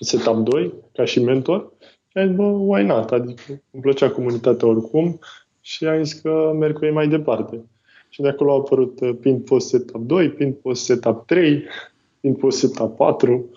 setup 0.00 0.36
2 0.36 0.72
ca 0.92 1.04
și 1.04 1.22
mentor. 1.22 1.72
Și 2.08 2.18
am 2.18 2.26
zis, 2.26 2.36
bă, 2.36 2.42
why 2.42 2.84
not? 2.84 3.10
Adică 3.10 3.42
îmi 3.70 3.82
plăcea 3.82 4.10
comunitatea 4.10 4.68
oricum 4.68 5.18
și 5.60 5.86
am 5.86 6.02
zis 6.02 6.20
că 6.20 6.52
merg 6.58 6.78
cu 6.78 6.84
ei 6.84 6.92
mai 6.92 7.08
departe. 7.08 7.64
Și 8.08 8.20
de 8.20 8.28
acolo 8.28 8.52
au 8.52 8.58
apărut 8.58 9.00
uh, 9.00 9.10
Pin 9.20 9.40
Post 9.40 9.68
Setup 9.68 10.06
2, 10.06 10.30
Pin 10.30 10.52
Post 10.52 10.84
Setup 10.84 11.26
3, 11.26 11.64
Pin 12.20 12.34
Post 12.34 12.58
Setup 12.58 12.96
4. 12.96 13.50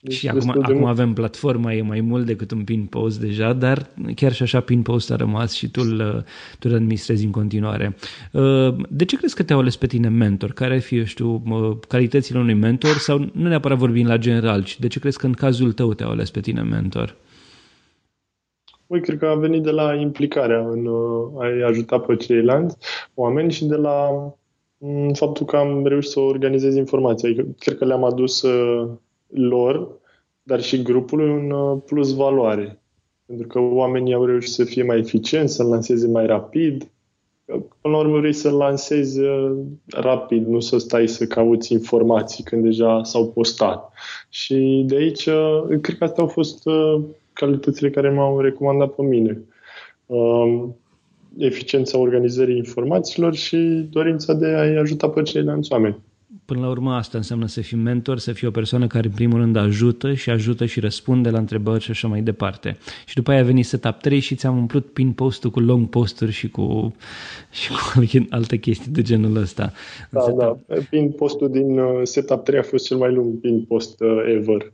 Deci 0.00 0.14
și 0.14 0.28
acum, 0.28 0.50
acum 0.62 0.84
avem 0.84 1.12
platforma, 1.12 1.74
e 1.74 1.82
mai 1.82 2.00
mult 2.00 2.26
decât 2.26 2.50
un 2.50 2.64
pin 2.64 2.86
post 2.86 3.20
deja, 3.20 3.52
dar 3.52 3.90
chiar 4.14 4.32
și 4.32 4.42
așa 4.42 4.60
pin 4.60 4.82
post 4.82 5.10
a 5.10 5.16
rămas 5.16 5.52
și 5.52 5.70
tu 5.70 5.80
îl, 5.84 6.24
tu 6.58 6.68
îl 6.70 6.74
administrezi 6.74 7.24
în 7.24 7.30
continuare. 7.30 7.96
Uh, 8.32 8.74
de 8.88 9.04
ce 9.04 9.16
crezi 9.16 9.34
că 9.34 9.42
te-au 9.42 9.58
ales 9.58 9.76
pe 9.76 9.86
tine 9.86 10.08
mentor? 10.08 10.52
Care 10.52 10.74
ar 10.74 10.80
fi, 10.80 10.96
eu 10.96 11.04
știu, 11.04 11.42
calitățile 11.88 12.38
unui 12.38 12.54
mentor 12.54 12.96
sau 12.96 13.18
nu 13.18 13.48
neapărat 13.48 13.78
vorbind 13.78 14.08
la 14.08 14.16
general, 14.16 14.64
ci 14.64 14.78
de 14.78 14.86
ce 14.86 14.98
crezi 14.98 15.18
că 15.18 15.26
în 15.26 15.32
cazul 15.32 15.72
tău 15.72 15.94
te-au 15.94 16.10
ales 16.10 16.30
pe 16.30 16.40
tine 16.40 16.62
mentor? 16.62 17.16
Păi, 18.86 19.00
cred 19.00 19.18
că 19.18 19.26
a 19.26 19.34
venit 19.34 19.62
de 19.62 19.70
la 19.70 19.94
implicarea 19.94 20.68
în 20.68 20.86
uh, 20.86 21.42
a-i 21.42 21.62
ajuta 21.62 21.98
pe 21.98 22.16
ceilalți 22.16 22.76
oameni 23.14 23.52
și 23.52 23.64
de 23.64 23.76
la 23.76 24.08
mm, 24.10 24.38
faptul 25.12 25.46
că 25.46 25.56
am 25.56 25.86
reușit 25.86 26.10
să 26.10 26.20
organizez 26.20 26.74
informația. 26.74 27.28
Adică, 27.28 27.46
cred 27.58 27.78
că 27.78 27.84
le-am 27.84 28.04
adus 28.04 28.42
uh, 28.42 28.88
lor, 29.26 29.88
dar 30.42 30.62
și 30.62 30.82
grupului 30.82 31.30
un 31.30 31.50
uh, 31.50 31.78
plus 31.86 32.14
valoare. 32.14 32.82
Pentru 33.26 33.46
că 33.46 33.58
oamenii 33.58 34.14
au 34.14 34.24
reușit 34.24 34.52
să 34.52 34.64
fie 34.64 34.82
mai 34.82 34.98
eficienți, 34.98 35.54
să 35.54 35.62
lanseze 35.62 36.08
mai 36.08 36.26
rapid. 36.26 36.90
Până 37.80 37.94
la 37.94 37.98
urmă 37.98 38.18
vrei 38.18 38.32
să 38.32 38.50
lansezi 38.50 39.20
rapid, 39.86 40.46
nu 40.46 40.60
să 40.60 40.78
stai 40.78 41.08
să 41.08 41.26
cauți 41.26 41.72
informații 41.72 42.44
când 42.44 42.62
deja 42.62 43.02
s-au 43.02 43.28
postat. 43.32 43.92
Și 44.28 44.84
de 44.86 44.96
aici, 44.96 45.28
cred 45.80 45.98
că 45.98 46.04
astea 46.04 46.22
au 46.22 46.28
fost 46.28 46.62
calitățile 47.32 47.90
care 47.90 48.10
m-au 48.10 48.40
recomandat 48.40 48.94
pe 48.94 49.02
mine. 49.02 49.42
Um, 51.36 51.42
eficiența 51.42 51.98
organizării 51.98 52.56
informațiilor 52.56 53.34
și 53.34 53.56
dorința 53.90 54.34
de 54.34 54.46
a-i 54.46 54.76
ajuta 54.76 55.08
pe 55.08 55.22
ceilalți 55.22 55.72
oameni. 55.72 55.96
Până 56.44 56.60
la 56.60 56.68
urmă 56.68 56.92
asta 56.94 57.18
înseamnă 57.18 57.46
să 57.46 57.60
fii 57.60 57.76
mentor, 57.76 58.18
să 58.18 58.32
fii 58.32 58.46
o 58.46 58.50
persoană 58.50 58.86
care 58.86 59.06
în 59.06 59.12
primul 59.12 59.38
rând 59.38 59.56
ajută 59.56 60.14
și 60.14 60.30
ajută 60.30 60.64
și 60.64 60.80
răspunde 60.80 61.30
la 61.30 61.38
întrebări 61.38 61.82
și 61.82 61.90
așa 61.90 62.08
mai 62.08 62.20
departe. 62.20 62.76
Și 63.06 63.14
după 63.14 63.30
aia 63.30 63.40
a 63.40 63.44
venit 63.44 63.66
setup 63.66 63.94
3 64.00 64.18
și 64.18 64.34
ți-am 64.34 64.56
umplut 64.56 64.92
pin 64.92 65.12
postul 65.12 65.50
cu 65.50 65.60
long 65.60 65.88
posturi 65.88 66.32
și 66.32 66.50
cu, 66.50 66.94
și 67.60 67.70
cu 67.70 68.26
alte 68.30 68.56
chestii 68.56 68.92
de 68.92 69.02
genul 69.02 69.36
ăsta. 69.36 69.72
Da, 70.10 70.20
setup... 70.20 70.38
da. 70.38 70.76
Pin 70.90 71.10
postul 71.10 71.50
din 71.50 71.78
uh, 71.78 72.00
setup 72.02 72.44
3 72.44 72.58
a 72.58 72.62
fost 72.62 72.86
cel 72.86 72.96
mai 72.96 73.12
lung 73.12 73.40
pin 73.40 73.64
post 73.64 74.00
uh, 74.00 74.34
ever. 74.36 74.72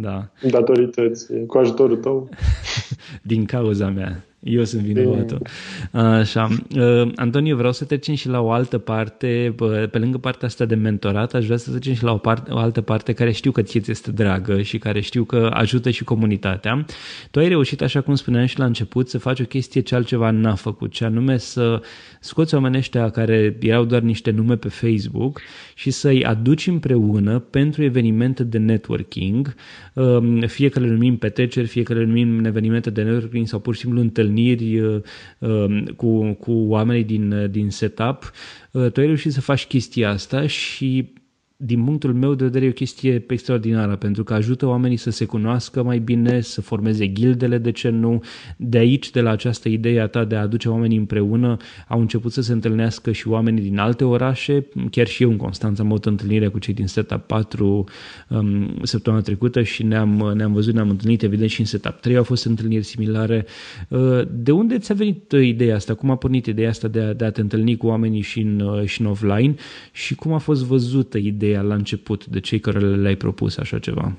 Da. 0.00 0.28
Datorități, 0.50 1.26
cu 1.46 1.58
ajutorul 1.58 1.96
tău. 1.96 2.28
Din 3.22 3.44
cauza 3.44 3.88
mea. 3.88 4.24
Eu 4.44 4.64
sunt 4.64 4.82
vinovatul. 4.82 5.42
Așa. 5.90 6.48
Uh, 6.76 7.12
Antonio, 7.16 7.56
vreau 7.56 7.72
să 7.72 7.84
trecem 7.84 8.14
și 8.14 8.28
la 8.28 8.40
o 8.40 8.50
altă 8.50 8.78
parte, 8.78 9.54
pe 9.90 9.98
lângă 9.98 10.18
partea 10.18 10.48
asta 10.48 10.64
de 10.64 10.74
mentorat, 10.74 11.34
aș 11.34 11.44
vrea 11.44 11.56
să 11.56 11.70
trecem 11.70 11.94
și 11.94 12.02
la 12.02 12.12
o, 12.12 12.16
parte, 12.16 12.52
o 12.52 12.58
altă 12.58 12.80
parte 12.80 13.12
care 13.12 13.32
știu 13.32 13.50
că 13.50 13.62
ție 13.62 13.80
ți 13.80 13.90
este 13.90 14.10
dragă 14.10 14.62
și 14.62 14.78
care 14.78 15.00
știu 15.00 15.24
că 15.24 15.50
ajută 15.52 15.90
și 15.90 16.04
comunitatea. 16.04 16.84
Tu 17.30 17.38
ai 17.38 17.48
reușit, 17.48 17.82
așa 17.82 18.00
cum 18.00 18.14
spuneam 18.14 18.46
și 18.46 18.58
la 18.58 18.64
început, 18.64 19.08
să 19.08 19.18
faci 19.18 19.40
o 19.40 19.44
chestie 19.44 19.80
ce 19.80 19.94
altceva 19.94 20.30
n-a 20.30 20.54
făcut, 20.54 20.92
ce 20.92 21.04
anume 21.04 21.36
să 21.36 21.80
scoți 22.20 22.54
oamenii 22.54 22.78
ăștia 22.78 23.10
care 23.10 23.56
erau 23.60 23.84
doar 23.84 24.00
niște 24.00 24.30
nume 24.30 24.56
pe 24.56 24.68
Facebook 24.68 25.40
și 25.74 25.90
să-i 25.90 26.24
aduci 26.24 26.66
împreună 26.66 27.38
pentru 27.38 27.82
evenimente 27.82 28.44
de 28.44 28.58
networking, 28.58 29.54
um, 29.94 30.40
fie 30.40 30.68
că 30.68 30.80
le 30.80 30.88
numim 30.88 31.16
petreceri, 31.16 31.66
fie 31.66 31.82
că 31.82 31.94
le 31.94 32.04
numim 32.04 32.44
evenimente 32.44 32.90
de 32.90 33.02
networking 33.02 33.46
sau 33.46 33.58
pur 33.58 33.74
și 33.74 33.80
simplu 33.80 34.00
întâlniri 34.00 34.33
uh, 34.36 35.02
um, 35.38 35.84
cu, 35.84 36.32
cu 36.32 36.52
oamenii 36.52 37.04
din, 37.04 37.50
din 37.50 37.70
setup, 37.70 38.32
uh, 38.70 38.92
tu 38.92 39.00
ai 39.00 39.06
reușit 39.06 39.32
să 39.32 39.40
faci 39.40 39.66
chestia 39.66 40.10
asta 40.10 40.46
și 40.46 41.12
din 41.56 41.84
punctul 41.84 42.14
meu 42.14 42.34
de 42.34 42.44
vedere, 42.44 42.64
e 42.64 42.68
o 42.68 42.72
chestie 42.72 43.24
extraordinară, 43.28 43.96
pentru 43.96 44.24
că 44.24 44.34
ajută 44.34 44.66
oamenii 44.66 44.96
să 44.96 45.10
se 45.10 45.24
cunoască 45.24 45.82
mai 45.82 45.98
bine, 45.98 46.40
să 46.40 46.60
formeze 46.60 47.12
gildele, 47.12 47.58
de 47.58 47.70
ce 47.70 47.88
nu. 47.88 48.22
De 48.56 48.78
aici, 48.78 49.10
de 49.10 49.20
la 49.20 49.30
această 49.30 49.68
idee 49.68 50.00
a 50.00 50.06
ta 50.06 50.24
de 50.24 50.36
a 50.36 50.40
aduce 50.40 50.68
oamenii 50.68 50.96
împreună, 50.96 51.56
au 51.88 52.00
început 52.00 52.32
să 52.32 52.42
se 52.42 52.52
întâlnească 52.52 53.12
și 53.12 53.28
oamenii 53.28 53.62
din 53.62 53.78
alte 53.78 54.04
orașe. 54.04 54.66
Chiar 54.90 55.06
și 55.06 55.22
eu 55.22 55.30
în 55.30 55.36
Constanța 55.36 55.82
am 55.82 55.88
avut 55.88 56.04
întâlnire 56.04 56.48
cu 56.48 56.58
cei 56.58 56.74
din 56.74 56.86
Setup 56.86 57.20
4 57.20 57.84
um, 58.28 58.78
săptămâna 58.82 59.22
trecută 59.22 59.62
și 59.62 59.82
ne-am, 59.82 60.32
ne-am 60.36 60.52
văzut, 60.52 60.74
ne-am 60.74 60.90
întâlnit, 60.90 61.22
evident, 61.22 61.50
și 61.50 61.60
în 61.60 61.66
Setup 61.66 62.00
3 62.00 62.16
au 62.16 62.24
fost 62.24 62.44
întâlniri 62.44 62.84
similare. 62.84 63.46
Uh, 63.88 64.20
de 64.32 64.52
unde 64.52 64.78
ți-a 64.78 64.94
venit 64.94 65.32
ideea 65.32 65.74
asta? 65.74 65.94
Cum 65.94 66.10
a 66.10 66.16
pornit 66.16 66.46
ideea 66.46 66.68
asta 66.68 66.88
de 66.88 67.00
a, 67.00 67.12
de 67.12 67.24
a 67.24 67.30
te 67.30 67.40
întâlni 67.40 67.76
cu 67.76 67.86
oamenii 67.86 68.20
și 68.20 68.40
în, 68.40 68.60
uh, 68.60 68.84
și 68.84 69.00
în 69.00 69.06
offline? 69.06 69.54
Și 69.92 70.14
cum 70.14 70.32
a 70.32 70.38
fost 70.38 70.64
văzută 70.64 71.18
ideea 71.18 71.42
ideea 71.44 71.62
la 71.62 71.74
început 71.74 72.26
de 72.26 72.40
cei 72.40 72.58
care 72.58 72.78
le-ai 72.78 73.16
propus 73.16 73.56
așa 73.56 73.78
ceva? 73.78 74.16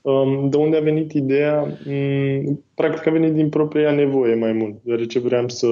Um, 0.00 0.50
de 0.50 0.56
unde 0.56 0.76
a 0.76 0.80
venit 0.80 1.12
ideea? 1.12 1.78
Mm, 1.86 2.64
practic 2.74 3.06
a 3.06 3.10
venit 3.10 3.32
din 3.32 3.48
propria 3.48 3.92
nevoie 3.92 4.34
mai 4.34 4.52
mult, 4.52 4.74
deoarece 4.82 5.18
vreau 5.18 5.48
să 5.48 5.66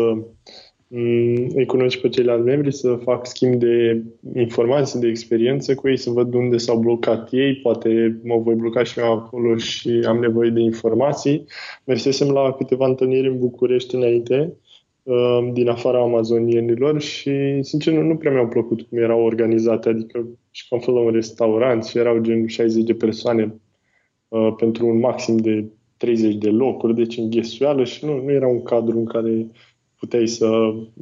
mm, 0.89 1.51
îi 1.55 1.67
cunosc 1.67 2.01
pe 2.01 2.09
ceilalți 2.09 2.45
membri, 2.45 2.73
să 2.73 2.99
fac 3.03 3.27
schimb 3.27 3.55
de 3.55 4.03
informații, 4.35 5.01
de 5.01 5.09
experiență 5.09 5.75
cu 5.75 5.89
ei, 5.89 5.97
să 5.97 6.11
văd 6.11 6.35
unde 6.35 6.57
s-au 6.57 6.79
blocat 6.79 7.29
ei, 7.33 7.55
poate 7.55 8.21
mă 8.25 8.39
voi 8.39 8.55
bloca 8.55 8.83
și 8.83 8.99
eu 8.99 9.13
acolo 9.13 9.57
și 9.57 10.05
am 10.07 10.19
nevoie 10.19 10.51
de 10.51 10.61
informații. 10.61 11.45
Mersesem 11.85 12.31
la 12.31 12.53
câteva 12.53 12.87
întâlniri 12.87 13.29
în 13.29 13.39
București 13.39 13.95
înainte 13.95 14.37
Um, 14.37 14.66
din 15.53 15.69
afara 15.69 16.01
amazonienilor 16.01 17.01
și, 17.01 17.63
sincer, 17.63 17.93
nu, 17.93 18.03
nu 18.03 18.17
prea 18.17 18.33
mi-au 18.33 18.49
plăcut 18.49 18.83
cum 18.83 18.99
erau 18.99 19.23
organizate, 19.25 19.89
adică 19.89 20.27
și 20.51 20.69
cum 20.69 20.95
la 20.95 21.01
un 21.01 21.11
restaurant 21.11 21.85
și 21.85 21.99
erau 21.99 22.19
gen 22.19 22.47
60 22.47 22.85
de 22.85 22.95
persoane 22.95 23.55
uh, 24.29 24.55
pentru 24.57 24.87
un 24.87 24.99
maxim 24.99 25.37
de 25.37 25.65
30 25.97 26.35
de 26.35 26.49
locuri, 26.49 26.95
deci 26.95 27.17
înghesuială 27.17 27.85
și 27.85 28.05
nu, 28.05 28.23
nu 28.23 28.31
era 28.31 28.47
un 28.47 28.63
cadru 28.63 28.99
în 28.99 29.05
care 29.05 29.47
puteai 29.99 30.27
să 30.27 30.47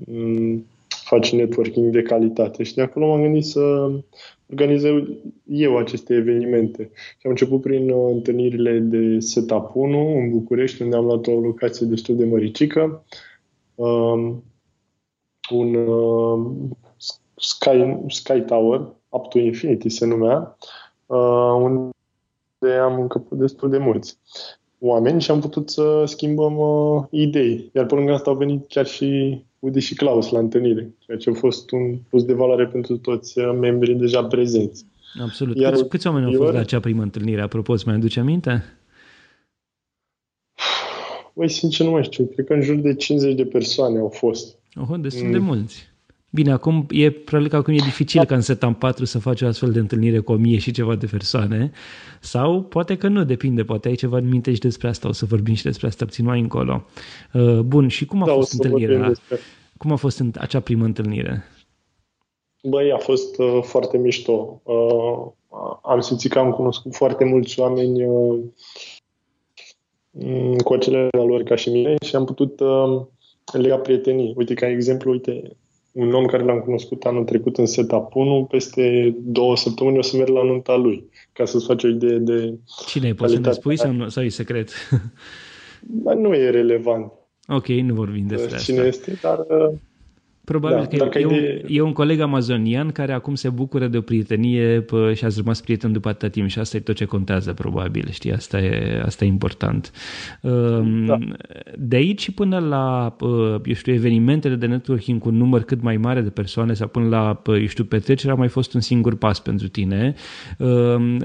um, 0.07 0.67
faci 1.05 1.33
networking 1.33 1.93
de 1.93 2.03
calitate. 2.03 2.63
Și 2.63 2.75
de 2.75 2.83
acolo 2.83 3.07
m-am 3.07 3.23
gândit 3.23 3.45
să 3.45 3.91
organizez 4.51 4.93
eu 5.47 5.77
aceste 5.77 6.15
evenimente. 6.15 6.91
Și 6.93 7.25
am 7.25 7.31
început 7.31 7.61
prin 7.61 7.91
uh, 7.91 8.11
întâlnirile 8.13 8.79
de 8.79 9.19
Setup 9.19 9.71
1 9.75 10.17
în 10.19 10.31
București, 10.31 10.83
unde 10.83 10.97
am 10.97 11.05
luat 11.05 11.27
o 11.27 11.41
locație 11.41 11.87
destul 11.87 12.17
de 12.17 12.25
măricică 12.25 13.05
um, 13.75 14.45
un 15.51 15.75
uh, 15.75 16.47
Sky, 17.37 17.97
Sky 18.09 18.41
Tower, 18.41 18.93
Up 19.09 19.29
to 19.29 19.39
Infinity 19.39 19.89
se 19.89 20.07
numea, 20.07 20.57
uh, 21.07 21.55
unde 21.61 22.75
am 22.83 23.01
încăput 23.01 23.39
destul 23.39 23.71
de 23.71 23.79
mulți 23.79 24.19
oameni 24.79 25.21
și 25.21 25.31
am 25.31 25.41
putut 25.41 25.71
să 25.71 26.03
schimbăm 26.07 26.59
uh, 26.59 27.03
idei. 27.11 27.71
Iar 27.75 27.87
pe 27.87 27.95
lângă 27.95 28.13
asta 28.13 28.31
au 28.31 28.37
venit 28.37 28.69
chiar 28.69 28.87
și 28.87 29.41
Udi 29.59 29.81
și 29.81 29.95
Claus 29.95 30.31
la 30.31 30.39
întâlnire, 30.39 30.95
ceea 30.99 31.19
ce 31.19 31.31
a 31.31 31.33
fost 31.33 31.71
un 31.71 31.97
plus 32.09 32.25
de 32.25 32.33
valoare 32.33 32.67
pentru 32.67 32.97
toți 32.97 33.39
uh, 33.39 33.57
membrii 33.61 33.95
deja 33.95 34.25
prezenți. 34.25 34.87
Absolut. 35.23 35.57
Iar 35.57 35.73
câți, 35.73 35.89
câți 35.89 36.07
oameni 36.07 36.27
au 36.27 36.33
fost 36.33 36.53
la 36.53 36.59
acea 36.59 36.81
primă 36.81 37.03
întâlnire? 37.03 37.41
Apropo, 37.41 37.73
îți 37.73 37.87
mai 37.87 37.97
aduce 37.97 38.21
aminte? 38.21 38.65
Băi, 41.35 41.51
sincer, 41.51 41.87
nu 41.87 41.93
mai 41.93 42.05
știu. 42.05 42.25
Cred 42.25 42.47
că 42.47 42.53
în 42.53 42.63
jur 42.63 42.77
de 42.77 42.95
50 42.95 43.35
de 43.35 43.45
persoane 43.45 43.99
au 43.99 44.09
fost. 44.09 44.59
Oh, 44.75 45.01
destul 45.01 45.27
mm. 45.27 45.33
de 45.33 45.39
mulți. 45.39 45.93
Bine, 46.31 46.53
acum 46.53 46.87
e 46.91 47.11
probabil 47.11 47.51
că 47.51 47.57
acum 47.57 47.75
e 47.75 47.77
dificil 47.77 48.21
da. 48.21 48.27
ca 48.27 48.35
în 48.35 48.41
setam 48.41 48.75
4 48.75 49.05
să 49.05 49.19
faci 49.19 49.43
o 49.43 49.47
astfel 49.47 49.71
de 49.71 49.79
întâlnire 49.79 50.19
cu 50.19 50.33
o 50.33 50.37
mie 50.37 50.59
și 50.59 50.71
ceva 50.71 50.95
de 50.95 51.07
persoane 51.07 51.71
sau 52.21 52.63
poate 52.63 52.97
că 52.97 53.09
nu, 53.09 53.25
depinde, 53.25 53.65
poate 53.65 53.89
ai 53.89 53.95
ceva 53.95 54.17
în 54.17 54.29
minte 54.29 54.55
și 54.55 54.61
despre 54.61 54.89
asta, 54.89 55.09
o 55.09 55.13
să 55.13 55.25
vorbim 55.25 55.55
și 55.55 55.63
despre 55.63 55.87
asta 55.87 56.05
puțin 56.05 56.25
mai 56.25 56.41
încolo. 56.41 56.85
Uh, 57.33 57.59
bun, 57.59 57.89
și 57.89 58.07
cum 58.07 58.23
a 58.23 58.27
da, 58.27 58.33
fost 58.33 58.53
întâlnirea? 58.53 59.13
Cum 59.77 59.93
a 59.93 59.97
fost 59.97 60.19
în 60.19 60.31
acea 60.39 60.61
primă 60.61 60.85
întâlnire? 60.85 61.45
Băi, 62.63 62.93
a 62.93 62.99
fost 62.99 63.39
uh, 63.39 63.59
foarte 63.63 63.99
mișto. 63.99 64.61
Uh, 64.63 65.33
am 65.83 66.01
simțit 66.01 66.33
că 66.33 66.39
am 66.39 66.51
cunoscut 66.51 66.95
foarte 66.95 67.25
mulți 67.25 67.61
oameni 67.61 68.05
uh, 68.05 68.39
Mm, 68.39 68.53
cu 70.65 70.73
acele 70.73 71.09
valori 71.11 71.45
ca 71.45 71.55
și 71.55 71.71
mine 71.71 71.95
și 72.05 72.17
am 72.17 72.25
putut 72.25 72.61
uh, 72.61 73.03
lega 73.53 73.77
prietenii. 73.77 74.33
Uite, 74.37 74.55
ca 74.55 74.69
exemplu, 74.69 75.11
uite, 75.11 75.57
un 75.93 76.13
om 76.13 76.27
care 76.27 76.45
l-am 76.45 76.59
cunoscut 76.59 77.03
anul 77.03 77.25
trecut 77.25 77.57
în 77.57 77.67
setup 77.67 78.15
1, 78.15 78.45
peste 78.51 79.15
două 79.19 79.57
săptămâni 79.57 79.99
o 79.99 80.03
să 80.03 80.17
merg 80.17 80.29
la 80.29 80.43
nunta 80.43 80.77
lui, 80.77 81.05
ca 81.33 81.45
să-ți 81.45 81.67
faci 81.67 81.85
o 81.85 81.89
idee 81.89 82.19
de 82.19 82.59
Cine 82.87 83.09
e? 83.09 83.15
Poți 83.15 83.33
să 83.33 83.39
ne 83.39 83.51
spui 83.51 83.79
sau, 83.79 84.09
sau 84.09 84.23
e 84.23 84.29
secret? 84.29 84.71
nu 86.17 86.35
e 86.35 86.51
relevant. 86.51 87.13
Ok, 87.49 87.67
nu 87.67 87.95
vorbim 87.95 88.27
despre 88.27 88.59
Cine 88.59 88.77
asta. 88.77 88.89
este, 88.89 89.19
dar 89.23 89.39
uh, 89.39 89.79
Probabil 90.45 90.99
da, 90.99 91.09
că 91.09 91.19
e, 91.19 91.27
un, 91.27 91.35
e 91.67 91.81
un 91.81 91.93
coleg 91.93 92.21
amazonian 92.21 92.91
care 92.91 93.13
acum 93.13 93.35
se 93.35 93.49
bucură 93.49 93.87
de 93.87 93.97
o 93.97 94.01
prietenie 94.01 94.81
pă, 94.81 95.13
și 95.15 95.25
ați 95.25 95.39
rămas 95.39 95.61
prieten 95.61 95.93
după 95.93 96.09
atâta 96.09 96.29
timp 96.29 96.49
și 96.49 96.59
asta 96.59 96.77
e 96.77 96.81
tot 96.81 96.95
ce 96.95 97.05
contează, 97.05 97.53
probabil, 97.53 98.09
știi, 98.11 98.33
asta 98.33 98.59
e, 98.59 99.03
asta 99.05 99.25
e 99.25 99.29
important. 99.29 99.91
Um, 100.41 101.05
da. 101.05 101.19
De 101.79 101.97
aici 101.97 102.31
până 102.31 102.59
la, 102.59 103.17
eu 103.65 103.75
știu, 103.75 103.93
evenimentele 103.93 104.55
de 104.55 104.67
networking 104.67 105.21
cu 105.21 105.29
un 105.29 105.37
număr 105.37 105.63
cât 105.63 105.83
mai 105.83 105.97
mare 105.97 106.21
de 106.21 106.31
persoane 106.31 106.75
sau 106.75 106.89
până 106.89 107.09
la, 107.09 107.43
eu 107.47 107.67
știu, 107.67 107.85
petrecerea 107.85 108.35
a 108.35 108.39
mai 108.39 108.49
fost 108.49 108.75
un 108.75 108.81
singur 108.81 109.17
pas 109.17 109.41
pentru 109.41 109.69
tine. 109.69 110.15
Um, 110.59 111.19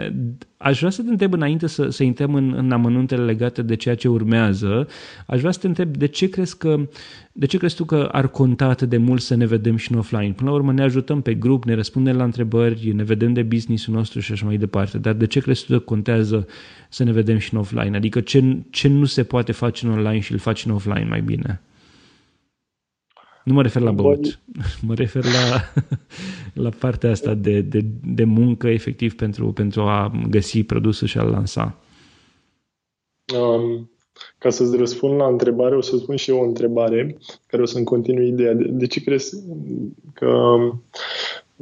Aș 0.61 0.77
vrea 0.79 0.89
să 0.89 1.01
te 1.01 1.09
întreb 1.09 1.33
înainte 1.33 1.67
să, 1.67 1.89
să 1.89 2.03
intrăm 2.03 2.33
în, 2.33 2.53
în 2.57 2.71
amănuntele 2.71 3.23
legate 3.23 3.61
de 3.61 3.75
ceea 3.75 3.95
ce 3.95 4.07
urmează, 4.07 4.88
aș 5.27 5.39
vrea 5.39 5.51
să 5.51 5.59
te 5.59 5.67
întreb 5.67 5.97
de 5.97 6.05
ce 6.05 6.29
crezi 6.29 6.57
că 6.57 6.88
de 7.31 7.45
ce 7.45 7.57
crezi 7.57 7.75
tu 7.75 7.86
că 7.86 8.09
ar 8.12 8.27
conta 8.27 8.65
atât 8.65 8.89
de 8.89 8.98
mult 8.98 9.21
să 9.21 9.36
ne 9.36 9.45
vedem 9.45 9.75
și 9.75 9.91
în 9.91 9.98
offline? 9.98 10.31
Până 10.31 10.50
la 10.50 10.55
urmă 10.55 10.71
ne 10.71 10.81
ajutăm 10.81 11.21
pe 11.21 11.33
grup, 11.33 11.63
ne 11.63 11.74
răspundem 11.74 12.15
la 12.15 12.24
întrebări, 12.24 12.91
ne 12.91 13.03
vedem 13.03 13.33
de 13.33 13.43
business-ul 13.43 13.93
nostru 13.93 14.19
și 14.19 14.31
așa 14.31 14.45
mai 14.45 14.57
departe. 14.57 14.98
Dar 14.98 15.13
de 15.13 15.27
ce 15.27 15.39
crezi 15.39 15.65
tu 15.65 15.71
că 15.71 15.79
contează 15.79 16.48
să 16.89 17.03
ne 17.03 17.12
vedem 17.12 17.38
și 17.38 17.53
în 17.53 17.59
offline? 17.59 17.98
Adică 17.98 18.21
ce, 18.21 18.57
ce 18.69 18.88
nu 18.88 19.05
se 19.05 19.24
poate 19.24 19.51
face 19.51 19.86
în 19.86 19.91
online 19.91 20.19
și 20.19 20.31
îl 20.31 20.38
faci 20.38 20.65
în 20.65 20.71
offline 20.71 21.05
mai 21.09 21.21
bine? 21.21 21.62
Nu 23.43 23.53
mă 23.53 23.62
refer 23.62 23.81
la 23.81 23.91
băut, 23.91 24.39
mă 24.88 24.93
refer 24.93 25.24
la, 25.24 25.71
la 26.63 26.69
partea 26.69 27.09
asta 27.09 27.33
de, 27.33 27.62
de, 27.62 27.86
de 28.03 28.24
muncă 28.24 28.67
efectiv 28.67 29.15
pentru, 29.15 29.51
pentru 29.51 29.81
a 29.81 30.12
găsi 30.29 30.63
produsul 30.63 31.07
și 31.07 31.17
a-l 31.17 31.29
lansa. 31.29 31.77
Um, 33.36 33.89
ca 34.38 34.49
să-ți 34.49 34.77
răspund 34.77 35.15
la 35.15 35.27
întrebare, 35.27 35.75
o 35.75 35.81
să 35.81 35.97
spun 35.97 36.15
și 36.15 36.29
eu 36.29 36.39
o 36.39 36.43
întrebare 36.43 37.17
care 37.47 37.61
o 37.61 37.65
să-mi 37.65 37.85
continui 37.85 38.27
ideea. 38.27 38.53
De, 38.53 38.63
de 38.63 38.88
ce 38.88 39.03
crezi 39.03 39.43
că 40.13 40.57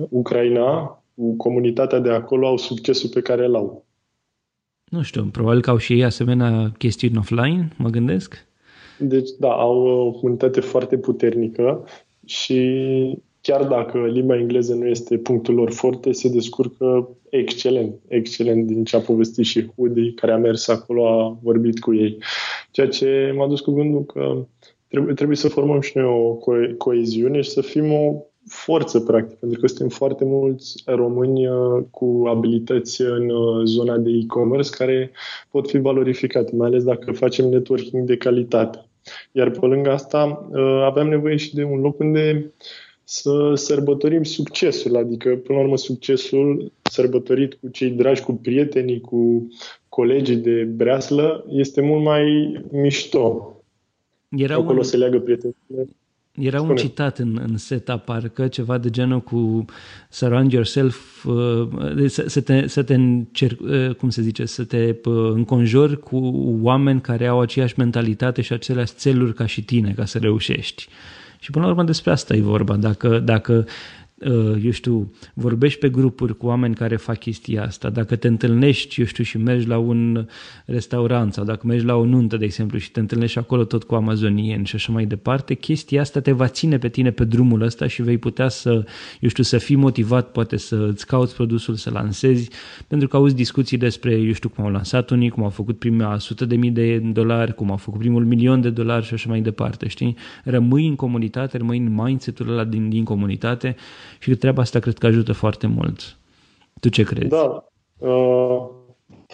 Ucraina, 0.09 1.01
cu 1.15 1.35
comunitatea 1.35 1.99
de 1.99 2.09
acolo, 2.09 2.47
au 2.47 2.57
succesul 2.57 3.09
pe 3.13 3.21
care 3.21 3.45
îl 3.45 3.55
au? 3.55 3.85
Nu 4.91 5.01
știu, 5.01 5.25
probabil 5.25 5.61
că 5.61 5.69
au 5.69 5.77
și 5.77 5.93
ei 5.93 6.03
asemenea 6.03 6.71
chestiuni 6.77 7.17
offline, 7.17 7.69
mă 7.77 7.89
gândesc. 7.89 8.47
Deci, 8.99 9.29
da, 9.39 9.51
au 9.51 9.87
o 9.87 10.11
comunitate 10.11 10.59
foarte 10.59 10.97
puternică 10.97 11.85
și 12.25 13.19
chiar 13.41 13.63
dacă 13.63 14.05
limba 14.05 14.37
engleză 14.37 14.73
nu 14.73 14.87
este 14.87 15.17
punctul 15.17 15.53
lor 15.53 15.71
forte, 15.71 16.11
se 16.11 16.29
descurcă 16.29 17.09
excelent, 17.29 17.96
excelent 18.07 18.67
din 18.67 18.84
ce 18.84 18.96
a 18.96 19.00
povestit 19.00 19.46
și 19.46 19.72
Hudi, 19.75 20.13
care 20.13 20.31
a 20.31 20.38
mers 20.38 20.67
acolo, 20.67 21.07
a 21.07 21.38
vorbit 21.41 21.79
cu 21.79 21.93
ei. 21.93 22.17
Ceea 22.72 22.88
ce 22.88 23.34
m-a 23.36 23.48
dus 23.48 23.60
cu 23.60 23.72
gândul 23.72 24.05
că 24.05 24.46
trebuie, 24.88 25.13
trebuie 25.13 25.38
să 25.38 25.50
formăm 25.50 25.81
și 25.81 25.98
noi 25.98 26.05
o 26.05 26.38
co- 26.38 26.77
coeziune 26.77 27.41
și 27.41 27.50
să 27.50 27.62
fim 27.62 27.93
o 27.93 28.22
forță, 28.48 29.00
practic, 29.00 29.38
pentru 29.38 29.60
că 29.60 29.67
suntem 29.67 29.88
foarte 29.89 30.24
mulți 30.25 30.84
români 30.86 31.48
uh, 31.48 31.84
cu 31.91 32.24
abilități 32.27 33.01
în 33.01 33.29
uh, 33.29 33.65
zona 33.65 33.98
de 33.98 34.10
e-commerce 34.10 34.69
care 34.69 35.12
pot 35.51 35.69
fi 35.69 35.77
valorificate, 35.77 36.55
mai 36.55 36.67
ales 36.67 36.84
dacă 36.84 37.12
facem 37.12 37.46
networking 37.46 38.05
de 38.05 38.17
calitate. 38.17 38.86
Iar 39.31 39.50
pe 39.50 39.65
lângă 39.65 39.91
asta 39.91 40.48
uh, 40.51 40.81
aveam 40.86 41.07
nevoie 41.07 41.36
și 41.36 41.55
de 41.55 41.63
un 41.63 41.79
loc 41.79 42.00
unde 42.00 42.53
să 43.09 43.53
sărbătorim 43.55 44.23
succesul, 44.23 44.95
adică 44.95 45.29
până 45.29 45.57
la 45.57 45.63
urmă 45.63 45.77
succesul 45.77 46.71
sărbătorit 46.81 47.53
cu 47.53 47.67
cei 47.69 47.89
dragi, 47.89 48.21
cu 48.21 48.33
prietenii, 48.33 49.01
cu 49.01 49.47
colegii 49.89 50.35
de 50.35 50.63
breaslă 50.63 51.45
este 51.49 51.81
mult 51.81 52.03
mai 52.03 52.23
mișto. 52.71 53.55
Era 54.29 54.55
Acolo 54.55 54.77
un... 54.77 54.83
se 54.83 54.97
leagă 54.97 55.19
prietenii. 55.19 55.55
Era 56.31 56.57
Spune. 56.57 56.71
un 56.71 56.77
citat 56.77 57.17
în, 57.17 57.39
în 57.47 57.57
setup, 57.57 57.99
parcă 57.99 58.47
ceva 58.47 58.77
de 58.77 58.89
genul 58.89 59.21
cu 59.21 59.65
surround 60.09 60.51
yourself, 60.51 61.25
uh, 61.25 61.67
să, 62.07 62.23
să 62.27 62.41
te, 62.41 62.67
să 62.67 62.83
te 62.83 62.93
încer, 62.93 63.51
uh, 63.51 63.95
cum 63.95 64.09
se 64.09 64.21
zice, 64.21 64.45
să 64.45 64.63
te 64.63 64.95
uh, 65.05 65.31
înconjori 65.33 65.99
cu 65.99 66.17
oameni 66.61 67.01
care 67.01 67.27
au 67.27 67.39
aceeași 67.39 67.73
mentalitate 67.77 68.41
și 68.41 68.53
aceleași 68.53 68.93
țeluri 68.93 69.33
ca 69.33 69.45
și 69.45 69.63
tine 69.63 69.93
ca 69.95 70.05
să 70.05 70.17
reușești. 70.17 70.87
Și 71.39 71.51
până 71.51 71.65
la 71.65 71.72
urmă 71.72 71.84
despre 71.84 72.12
asta 72.12 72.36
e 72.36 72.41
vorba. 72.41 72.75
Dacă, 72.75 73.20
dacă 73.20 73.53
Uh, 73.53 73.74
eu 74.63 74.71
știu, 74.71 75.12
vorbești 75.33 75.79
pe 75.79 75.89
grupuri 75.89 76.38
cu 76.38 76.45
oameni 76.45 76.75
care 76.75 76.95
fac 76.95 77.17
chestia 77.17 77.63
asta, 77.63 77.89
dacă 77.89 78.15
te 78.15 78.27
întâlnești, 78.27 79.00
eu 79.00 79.05
știu, 79.05 79.24
și 79.24 79.38
mergi 79.38 79.67
la 79.67 79.77
un 79.77 80.27
restaurant 80.65 81.33
sau 81.33 81.43
dacă 81.43 81.67
mergi 81.67 81.86
la 81.86 81.95
o 81.95 82.05
nuntă, 82.05 82.38
de 82.38 82.45
exemplu, 82.45 82.77
și 82.77 82.91
te 82.91 83.00
întâlnești 83.00 83.38
acolo 83.38 83.63
tot 83.63 83.83
cu 83.83 83.95
amazonieni 83.95 84.65
și 84.65 84.75
așa 84.75 84.91
mai 84.91 85.05
departe, 85.05 85.53
chestia 85.53 86.01
asta 86.01 86.19
te 86.19 86.31
va 86.31 86.47
ține 86.47 86.77
pe 86.77 86.89
tine 86.89 87.12
pe 87.12 87.24
drumul 87.24 87.62
ăsta 87.62 87.88
și 87.88 88.01
vei 88.01 88.17
putea 88.17 88.47
să, 88.50 88.86
eu 89.19 89.29
știu, 89.29 89.43
să 89.43 89.57
fii 89.57 89.75
motivat, 89.75 90.31
poate 90.31 90.57
să 90.57 90.75
îți 90.75 91.07
cauți 91.07 91.36
produsul, 91.36 91.75
să 91.75 91.89
lansezi, 91.89 92.50
pentru 92.88 93.07
că 93.07 93.17
auzi 93.17 93.36
discuții 93.36 93.77
despre, 93.77 94.12
eu 94.13 94.31
știu, 94.31 94.50
cum 94.50 94.63
au 94.63 94.71
lansat 94.71 95.09
unii, 95.09 95.29
cum 95.29 95.43
au 95.43 95.50
făcut 95.50 95.79
prima 95.79 96.17
sută 96.17 96.45
de 96.45 96.55
mii 96.55 96.71
de 96.71 96.97
dolari, 96.97 97.55
cum 97.55 97.71
au 97.71 97.77
făcut 97.77 98.00
primul 98.00 98.25
milion 98.25 98.62
de 98.62 98.69
dolari 98.69 99.05
și 99.05 99.13
așa 99.13 99.29
mai 99.29 99.41
departe, 99.41 99.88
știi? 99.88 100.15
Rămâi 100.43 100.88
în 100.88 100.95
comunitate, 100.95 101.57
rămâi 101.57 101.77
în 101.77 101.93
mindset-ul 101.93 102.50
ăla 102.50 102.63
din, 102.63 102.89
din 102.89 103.03
comunitate 103.03 103.75
și 104.19 104.35
treaba 104.35 104.61
asta 104.61 104.79
cred 104.79 104.97
că 104.97 105.05
ajută 105.05 105.33
foarte 105.33 105.67
mult. 105.67 106.17
Tu 106.79 106.89
ce 106.89 107.03
crezi? 107.03 107.29
Da. 107.29 107.67
Uh, 107.97 108.67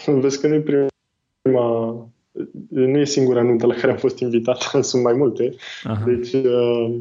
vezi 0.06 0.40
că 0.40 0.48
nu 0.48 0.54
e 0.54 0.90
prima... 1.42 2.08
Nu 2.68 2.98
e 2.98 3.04
singura 3.04 3.42
nuntă 3.42 3.66
la 3.66 3.74
care 3.74 3.90
am 3.90 3.98
fost 3.98 4.18
invitat, 4.18 4.60
sunt 4.82 5.02
mai 5.02 5.12
multe. 5.12 5.54
Aha. 5.84 6.04
Deci... 6.06 6.32
Uh, 6.32 6.94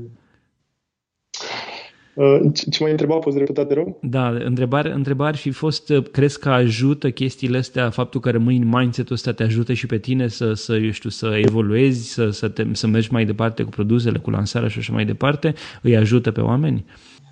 uh, 2.13 2.39
ce 2.71 2.83
mai 2.83 2.91
întreba, 2.91 3.17
poți 3.17 3.37
repeta, 3.37 3.65
te 3.65 3.73
rog? 3.73 3.95
Da, 4.01 4.29
întrebare, 4.29 4.91
întrebare 4.91 5.37
și 5.37 5.51
fost, 5.51 5.89
uh, 5.89 6.03
crezi 6.11 6.39
că 6.39 6.49
ajută 6.49 7.09
chestiile 7.09 7.57
astea, 7.57 7.89
faptul 7.89 8.19
că 8.19 8.31
rămâi 8.31 8.57
în 8.57 8.67
mindset-ul 8.67 9.15
ăsta, 9.15 9.31
te 9.31 9.43
ajută 9.43 9.73
și 9.73 9.85
pe 9.85 9.97
tine 9.97 10.27
să, 10.27 10.53
să 10.53 10.75
eu 10.75 10.91
știu, 10.91 11.09
să 11.09 11.39
evoluezi, 11.45 12.13
să, 12.13 12.29
să, 12.29 12.49
te, 12.49 12.65
să 12.71 12.87
mergi 12.87 13.11
mai 13.11 13.25
departe 13.25 13.63
cu 13.63 13.69
produsele, 13.69 14.17
cu 14.17 14.29
lansarea 14.29 14.67
și 14.67 14.79
așa 14.79 14.93
mai 14.93 15.05
departe, 15.05 15.53
îi 15.81 15.95
ajută 15.95 16.31
pe 16.31 16.41
oameni? 16.41 16.85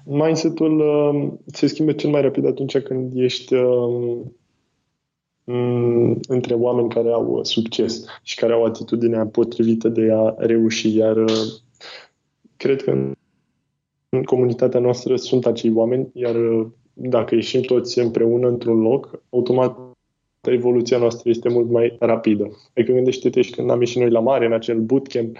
Uh, 0.05 0.23
mindset-ul 0.23 0.79
uh, 0.79 1.31
se 1.45 1.67
schimbă 1.67 1.91
cel 1.91 2.09
mai 2.09 2.21
rapid 2.21 2.45
atunci 2.45 2.77
când 2.77 3.11
ești 3.15 3.53
uh, 3.53 4.21
între 6.27 6.53
oameni 6.53 6.89
care 6.89 7.09
au 7.09 7.31
uh, 7.31 7.43
succes 7.43 8.05
și 8.23 8.35
care 8.35 8.53
au 8.53 8.63
atitudinea 8.63 9.25
potrivită 9.25 9.89
de 9.89 10.11
a 10.11 10.35
reuși. 10.37 10.95
Iar 10.97 11.17
uh, 11.17 11.41
cred 12.57 12.81
că 12.83 12.91
în, 12.91 13.13
în 14.09 14.23
comunitatea 14.23 14.79
noastră 14.79 15.15
sunt 15.15 15.45
acei 15.45 15.71
oameni, 15.73 16.09
iar 16.13 16.35
uh, 16.35 16.67
dacă 16.93 17.35
ieșim 17.35 17.61
toți 17.61 17.99
împreună 17.99 18.47
într-un 18.47 18.79
loc, 18.79 19.23
automat 19.29 19.77
evoluția 20.41 20.97
noastră 20.97 21.29
este 21.29 21.49
mult 21.49 21.69
mai 21.69 21.95
rapidă. 21.99 22.43
Adică 22.75 22.93
gândește-te 22.93 23.41
și 23.41 23.51
când 23.51 23.69
am 23.69 23.79
ieșit 23.79 24.01
noi 24.01 24.09
la 24.09 24.19
mare, 24.19 24.45
în 24.45 24.53
acel 24.53 24.79
bootcamp, 24.79 25.37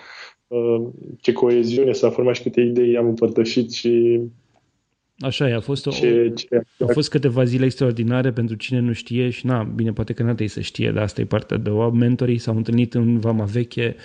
uh, 0.48 0.82
ce 1.20 1.32
coeziune 1.32 1.92
s-a 1.92 2.10
format 2.10 2.36
și 2.36 2.42
câte 2.42 2.62
idei 2.62 2.98
am 2.98 3.08
împărtășit 3.08 3.72
și 3.72 4.22
Așa 5.22 5.50
e, 5.50 5.54
a 5.54 5.60
fost, 5.60 5.86
o, 5.86 5.92
ce, 5.92 6.32
ce, 6.36 6.48
au 6.80 6.88
fost 6.88 7.10
câteva 7.10 7.44
zile 7.44 7.66
extraordinare 7.66 8.32
pentru 8.32 8.56
cine 8.56 8.80
nu 8.80 8.94
știe 8.94 9.30
și 9.30 9.46
na, 9.46 9.64
bine, 9.64 9.92
poate 9.92 10.14
că 10.14 10.24
n-a 10.24 10.36
să 10.46 10.60
știe, 10.60 10.92
dar 10.92 11.04
asta 11.04 11.22
e 11.22 11.26
partea 11.26 11.58
de 11.58 11.70
o. 11.70 11.90
Mentorii 11.90 12.38
s-au 12.38 12.56
întâlnit 12.56 12.94
în 12.94 13.20
Vama 13.20 13.44
Veche, 13.44 13.96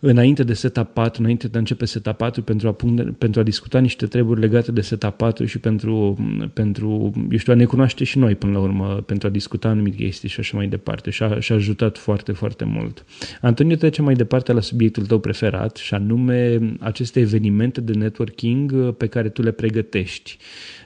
înainte 0.00 0.42
de 0.42 0.52
setup 0.52 0.92
4, 0.92 1.22
înainte 1.22 1.48
de 1.48 1.56
a 1.56 1.58
începe 1.58 1.84
setup 1.84 2.16
4 2.16 2.42
pentru 2.42 2.68
a, 2.68 2.72
pune, 2.72 3.02
pentru 3.02 3.40
a 3.40 3.42
discuta 3.42 3.78
niște 3.78 4.06
treburi 4.06 4.40
legate 4.40 4.72
de 4.72 4.80
setup 4.80 5.16
4 5.16 5.44
și 5.44 5.58
pentru, 5.58 6.16
pentru, 6.52 7.12
eu 7.30 7.38
știu, 7.38 7.52
a 7.52 7.56
ne 7.56 7.64
cunoaște 7.64 8.04
și 8.04 8.18
noi 8.18 8.34
până 8.34 8.52
la 8.52 8.58
urmă, 8.58 9.02
pentru 9.06 9.28
a 9.28 9.30
discuta 9.30 9.68
anumite 9.68 9.96
chestii 9.96 10.28
și 10.28 10.40
așa 10.40 10.56
mai 10.56 10.66
departe 10.66 11.10
și 11.10 11.22
a, 11.22 11.40
și 11.40 11.52
a 11.52 11.54
ajutat 11.54 11.98
foarte, 11.98 12.32
foarte 12.32 12.64
mult. 12.64 13.04
Antonio, 13.40 13.76
trece 13.76 14.02
mai 14.02 14.14
departe 14.14 14.52
la 14.52 14.60
subiectul 14.60 15.06
tău 15.06 15.18
preferat 15.18 15.76
și 15.76 15.94
anume 15.94 16.58
aceste 16.78 17.20
evenimente 17.20 17.80
de 17.80 17.92
networking 17.92 18.92
pe 18.92 19.06
care 19.06 19.28
tu 19.28 19.42
le 19.42 19.50
pregătești. 19.50 20.38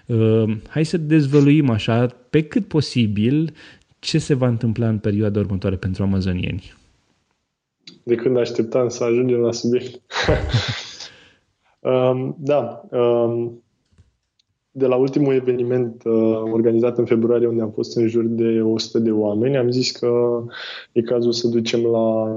Uh, 0.06 0.56
hai 0.68 0.84
să 0.84 0.96
dezvăluim 0.96 1.70
așa, 1.70 2.06
pe 2.30 2.42
cât 2.42 2.66
posibil, 2.66 3.52
ce 3.98 4.18
se 4.18 4.34
va 4.34 4.48
întâmpla 4.48 4.88
în 4.88 4.98
perioada 4.98 5.38
următoare 5.38 5.76
pentru 5.76 6.02
amazonieni 6.02 6.72
de 8.04 8.14
când 8.14 8.36
așteptam 8.36 8.88
să 8.88 9.04
ajungem 9.04 9.38
la 9.38 9.52
subiect. 9.52 10.00
um, 11.80 12.36
da, 12.38 12.88
um, 12.90 13.62
de 14.70 14.86
la 14.86 14.96
ultimul 14.96 15.34
eveniment 15.34 16.02
uh, 16.04 16.42
organizat 16.52 16.98
în 16.98 17.04
februarie, 17.04 17.46
unde 17.46 17.62
am 17.62 17.70
fost 17.70 17.96
în 17.96 18.08
jur 18.08 18.24
de 18.24 18.62
100 18.62 18.98
de 18.98 19.10
oameni, 19.10 19.56
am 19.56 19.70
zis 19.70 19.90
că 19.90 20.42
e 20.92 21.02
cazul 21.02 21.32
să 21.32 21.48
ducem 21.48 21.84
la 21.84 22.28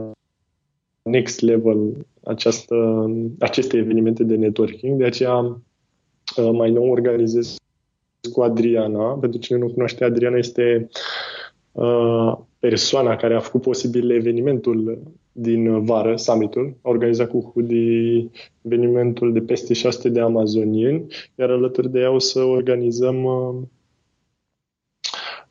next 1.02 1.40
level 1.40 2.06
această, 2.24 3.10
aceste 3.40 3.78
evenimente 3.78 4.24
de 4.24 4.36
networking. 4.36 4.98
De 4.98 5.06
aceea 5.06 5.38
uh, 5.38 6.50
mai 6.52 6.72
nou 6.72 6.90
organizez 6.90 7.56
cu 8.32 8.42
Adriana. 8.42 9.04
Pentru 9.04 9.40
cine 9.40 9.58
nu 9.58 9.68
cunoaște, 9.68 10.04
Adriana 10.04 10.38
este 10.38 10.90
uh, 11.72 12.38
persoana 12.60 13.16
care 13.16 13.36
a 13.36 13.40
făcut 13.40 13.62
posibil 13.62 14.12
evenimentul 14.12 15.02
din 15.32 15.84
vară, 15.84 16.16
summitul, 16.16 16.78
a 16.82 16.90
organizat 16.90 17.30
cu 17.30 17.52
Hudi 17.54 18.30
evenimentul 18.62 19.34
de 19.34 19.42
peste 19.42 19.74
600 19.74 20.10
de 20.10 20.20
amazonieni, 20.20 21.06
iar 21.36 21.50
alături 21.50 21.92
de 21.92 22.00
ea 22.00 22.12
o 22.12 22.20
să 22.20 22.40
organizăm 22.40 23.24
uh, 23.24 23.56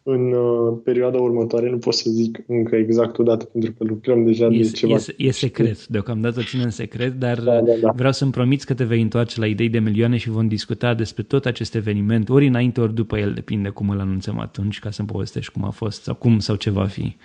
în 0.08 0.32
uh, 0.32 0.78
perioada 0.84 1.18
următoare, 1.18 1.70
nu 1.70 1.78
pot 1.78 1.94
să 1.94 2.10
zic 2.10 2.38
încă 2.46 2.76
exact 2.76 3.18
o 3.18 3.22
dată, 3.22 3.44
pentru 3.44 3.72
că 3.78 3.84
lucrăm 3.84 4.24
deja 4.24 4.44
e, 4.44 4.48
de 4.48 4.70
ceva. 4.70 4.94
E, 4.94 5.26
e 5.26 5.30
secret, 5.30 5.86
deocamdată 5.86 6.42
ține 6.42 6.62
în 6.62 6.70
secret, 6.70 7.12
dar 7.12 7.40
da, 7.40 7.60
da, 7.60 7.72
da. 7.80 7.90
vreau 7.90 8.12
să-mi 8.12 8.30
promiți 8.30 8.66
că 8.66 8.74
te 8.74 8.84
vei 8.84 9.00
întoarce 9.00 9.40
la 9.40 9.46
idei 9.46 9.68
de 9.68 9.78
milioane 9.78 10.16
și 10.16 10.30
vom 10.30 10.48
discuta 10.48 10.94
despre 10.94 11.22
tot 11.22 11.46
acest 11.46 11.74
eveniment, 11.74 12.28
ori 12.28 12.46
înainte, 12.46 12.80
ori 12.80 12.94
după 12.94 13.18
el, 13.18 13.32
depinde 13.32 13.68
cum 13.68 13.90
îl 13.90 14.00
anunțăm 14.00 14.38
atunci, 14.38 14.78
ca 14.78 14.90
să-mi 14.90 15.08
povestești 15.08 15.52
cum 15.52 15.64
a 15.64 15.70
fost 15.70 16.02
sau 16.02 16.14
cum 16.14 16.38
sau 16.38 16.56
ce 16.56 16.70
va 16.70 16.86
fi. 16.86 17.16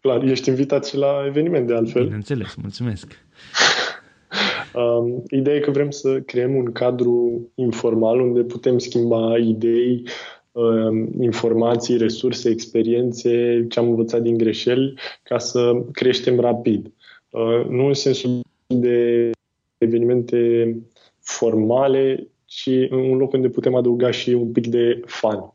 Clar, 0.00 0.22
ești 0.22 0.48
invitat 0.48 0.86
și 0.86 0.96
la 0.96 1.24
eveniment 1.26 1.66
de 1.66 1.74
altfel. 1.74 2.02
Bineînțeles, 2.02 2.54
mulțumesc. 2.54 3.12
Um, 4.74 5.22
ideea 5.30 5.56
e 5.56 5.60
că 5.60 5.70
vrem 5.70 5.90
să 5.90 6.20
creăm 6.20 6.54
un 6.54 6.72
cadru 6.72 7.48
informal 7.54 8.20
unde 8.20 8.40
putem 8.40 8.78
schimba 8.78 9.38
idei, 9.38 9.92
um, 9.96 10.04
informații, 11.20 11.96
resurse, 11.96 12.48
experiențe, 12.48 13.66
ce 13.68 13.78
am 13.78 13.88
învățat 13.88 14.22
din 14.22 14.36
greșeli, 14.36 14.94
ca 15.22 15.38
să 15.38 15.84
creștem 15.92 16.40
rapid. 16.40 16.92
Uh, 17.30 17.66
nu 17.68 17.86
în 17.86 17.94
sensul 17.94 18.40
de 18.66 19.30
evenimente 19.78 20.76
formale, 21.20 22.28
ci 22.44 22.70
în 22.88 22.98
un 22.98 23.16
loc 23.16 23.32
unde 23.32 23.48
putem 23.48 23.74
adăuga 23.74 24.10
și 24.10 24.30
un 24.30 24.52
pic 24.52 24.66
de 24.66 25.00
fun. 25.04 25.54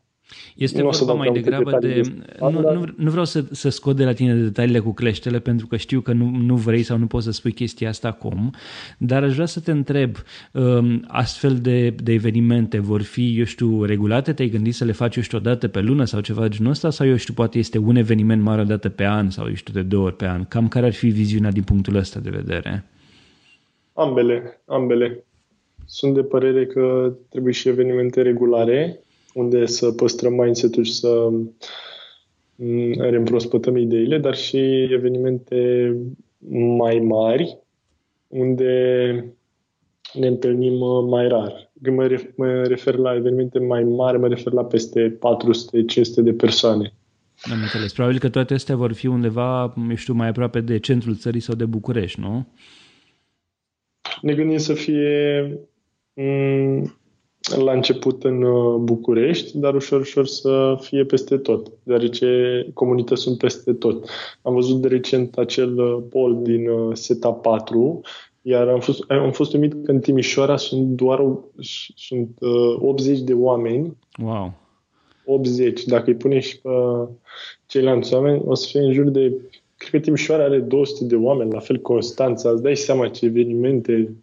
Este 0.56 0.82
nu 0.82 0.88
vorba 0.88 1.12
mai 1.12 1.32
degrabă 1.32 1.78
de... 1.80 2.00
Nu, 2.40 2.50
nu, 2.50 2.84
nu 2.96 3.10
vreau 3.10 3.24
să, 3.24 3.44
să 3.50 3.68
scot 3.68 3.96
de 3.96 4.04
la 4.04 4.12
tine 4.12 4.34
detaliile 4.34 4.78
cu 4.78 4.92
cleștele, 4.92 5.38
pentru 5.38 5.66
că 5.66 5.76
știu 5.76 6.00
că 6.00 6.12
nu, 6.12 6.24
nu 6.24 6.56
vrei 6.56 6.82
sau 6.82 6.98
nu 6.98 7.06
poți 7.06 7.24
să 7.24 7.30
spui 7.30 7.52
chestia 7.52 7.88
asta 7.88 8.08
acum, 8.08 8.54
dar 8.98 9.22
aș 9.22 9.34
vrea 9.34 9.46
să 9.46 9.60
te 9.60 9.70
întreb, 9.70 10.16
um, 10.52 11.04
astfel 11.06 11.56
de, 11.56 11.90
de 11.90 12.12
evenimente 12.12 12.78
vor 12.78 13.02
fi, 13.02 13.38
eu 13.38 13.44
știu, 13.44 13.84
regulate? 13.84 14.32
Te-ai 14.32 14.48
gândit 14.48 14.74
să 14.74 14.84
le 14.84 14.92
faci, 14.92 15.16
eu 15.16 15.22
știu, 15.22 15.38
o 15.38 15.40
dată 15.40 15.68
pe 15.68 15.80
lună 15.80 16.04
sau 16.04 16.20
ceva 16.20 16.42
de 16.42 16.48
genul 16.48 16.70
ăsta? 16.70 16.90
Sau, 16.90 17.06
eu 17.06 17.16
știu, 17.16 17.34
poate 17.34 17.58
este 17.58 17.78
un 17.78 17.96
eveniment 17.96 18.42
mare 18.42 18.60
o 18.60 18.64
dată 18.64 18.88
pe 18.88 19.04
an 19.04 19.30
sau, 19.30 19.46
eu 19.46 19.54
știu, 19.54 19.72
de 19.72 19.82
două 19.82 20.04
ori 20.04 20.16
pe 20.16 20.26
an? 20.26 20.44
Cam 20.44 20.68
care 20.68 20.86
ar 20.86 20.92
fi 20.92 21.08
viziunea 21.08 21.50
din 21.50 21.62
punctul 21.62 21.96
ăsta 21.96 22.20
de 22.20 22.30
vedere? 22.30 22.84
Ambele, 23.92 24.60
ambele. 24.64 25.24
Sunt 25.84 26.14
de 26.14 26.22
părere 26.22 26.66
că 26.66 27.12
trebuie 27.28 27.52
și 27.52 27.68
evenimente 27.68 28.22
regulare, 28.22 29.00
unde 29.36 29.66
să 29.66 29.92
păstrăm 29.92 30.32
mindset-ul 30.32 30.84
și 30.84 30.92
să 30.94 31.28
mm, 32.56 32.92
reîmprospătăm 33.00 33.76
ideile, 33.76 34.18
dar 34.18 34.34
și 34.34 34.82
evenimente 34.82 35.92
mai 36.76 36.98
mari, 36.98 37.58
unde 38.28 38.74
ne 40.12 40.26
întâlnim 40.26 40.80
uh, 40.80 41.04
mai 41.08 41.28
rar. 41.28 41.72
Când 41.82 41.96
mă 42.36 42.62
refer 42.62 42.94
la 42.94 43.14
evenimente 43.14 43.58
mai 43.58 43.84
mari, 43.84 44.18
mă 44.18 44.28
refer 44.28 44.52
la 44.52 44.64
peste 44.64 45.18
400-500 45.18 45.18
de 46.16 46.32
persoane. 46.32 46.92
Am 47.42 47.60
înțeles. 47.60 47.92
Probabil 47.92 48.18
că 48.18 48.28
toate 48.28 48.54
astea 48.54 48.76
vor 48.76 48.92
fi 48.92 49.06
undeva, 49.06 49.74
eu 49.88 49.94
știu, 49.94 50.14
mai 50.14 50.28
aproape 50.28 50.60
de 50.60 50.78
centrul 50.78 51.16
țării 51.16 51.40
sau 51.40 51.54
de 51.54 51.64
București, 51.64 52.20
nu? 52.20 52.46
Ne 54.22 54.34
gândim 54.34 54.58
să 54.58 54.74
fie 54.74 55.42
m- 56.14 57.05
la 57.54 57.72
început 57.72 58.24
în 58.24 58.42
uh, 58.42 58.74
București, 58.78 59.58
dar 59.58 59.74
ușor, 59.74 60.00
ușor 60.00 60.26
să 60.26 60.76
fie 60.80 61.04
peste 61.04 61.36
tot, 61.36 61.72
deoarece 61.82 62.26
comunități 62.74 63.22
sunt 63.22 63.38
peste 63.38 63.72
tot. 63.72 64.08
Am 64.42 64.54
văzut 64.54 64.80
de 64.80 64.88
recent 64.88 65.38
acel 65.38 65.78
uh, 65.78 66.02
pol 66.10 66.42
din 66.42 66.68
uh, 66.68 66.96
SETA 66.96 67.32
4, 67.32 68.00
iar 68.42 68.68
am 68.68 68.80
fost, 68.80 69.04
am 69.08 69.32
fost 69.32 69.54
umit 69.54 69.84
că 69.84 69.90
în 69.90 70.00
Timișoara 70.00 70.56
sunt 70.56 70.86
doar 70.86 71.24
sunt, 71.96 72.38
uh, 72.40 72.76
80 72.78 73.20
de 73.20 73.32
oameni. 73.32 73.96
Wow! 74.22 74.52
80. 75.24 75.84
Dacă 75.84 76.10
îi 76.10 76.16
punem 76.16 76.38
și 76.38 76.60
pe 76.60 76.70
ceilalți 77.66 78.14
oameni, 78.14 78.42
o 78.44 78.54
să 78.54 78.66
fie 78.68 78.80
în 78.80 78.92
jur 78.92 79.08
de... 79.08 79.40
Cred 79.76 79.90
că 79.90 79.98
Timișoara 79.98 80.44
are 80.44 80.58
200 80.58 81.04
de 81.04 81.16
oameni, 81.16 81.52
la 81.52 81.58
fel 81.58 81.78
Constanța. 81.78 82.50
Îți 82.50 82.62
dai 82.62 82.76
seama 82.76 83.08
ce 83.08 83.24
evenimente 83.24 84.16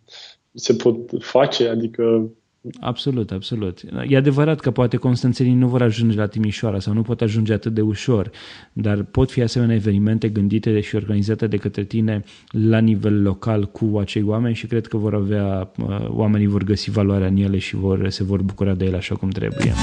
se 0.53 0.73
pot 0.73 0.97
face, 1.19 1.67
adică 1.67 2.31
Absolut, 2.79 3.31
absolut. 3.31 3.81
E 4.07 4.17
adevărat 4.17 4.59
că 4.59 4.71
poate 4.71 4.97
constanțenii 4.97 5.53
nu 5.53 5.67
vor 5.67 5.81
ajunge 5.81 6.17
la 6.17 6.27
Timișoara 6.27 6.79
sau 6.79 6.93
nu 6.93 7.01
pot 7.01 7.21
ajunge 7.21 7.53
atât 7.53 7.73
de 7.73 7.81
ușor, 7.81 8.31
dar 8.73 9.03
pot 9.03 9.31
fi 9.31 9.41
asemenea 9.41 9.75
evenimente 9.75 10.29
gândite 10.29 10.81
și 10.81 10.95
organizate 10.95 11.47
de 11.47 11.57
către 11.57 11.83
tine 11.83 12.23
la 12.49 12.79
nivel 12.79 13.21
local 13.21 13.65
cu 13.65 13.97
acei 13.99 14.23
oameni 14.23 14.55
și 14.55 14.67
cred 14.67 14.87
că 14.87 14.97
vor 14.97 15.13
avea, 15.13 15.71
uh, 15.77 16.07
oamenii 16.09 16.47
vor 16.47 16.63
găsi 16.63 16.91
valoarea 16.91 17.27
în 17.27 17.37
ele 17.37 17.57
și 17.57 17.75
vor, 17.75 18.09
se 18.09 18.23
vor 18.23 18.41
bucura 18.41 18.73
de 18.73 18.85
ele 18.85 18.97
așa 18.97 19.15
cum 19.15 19.29
trebuie. 19.29 19.73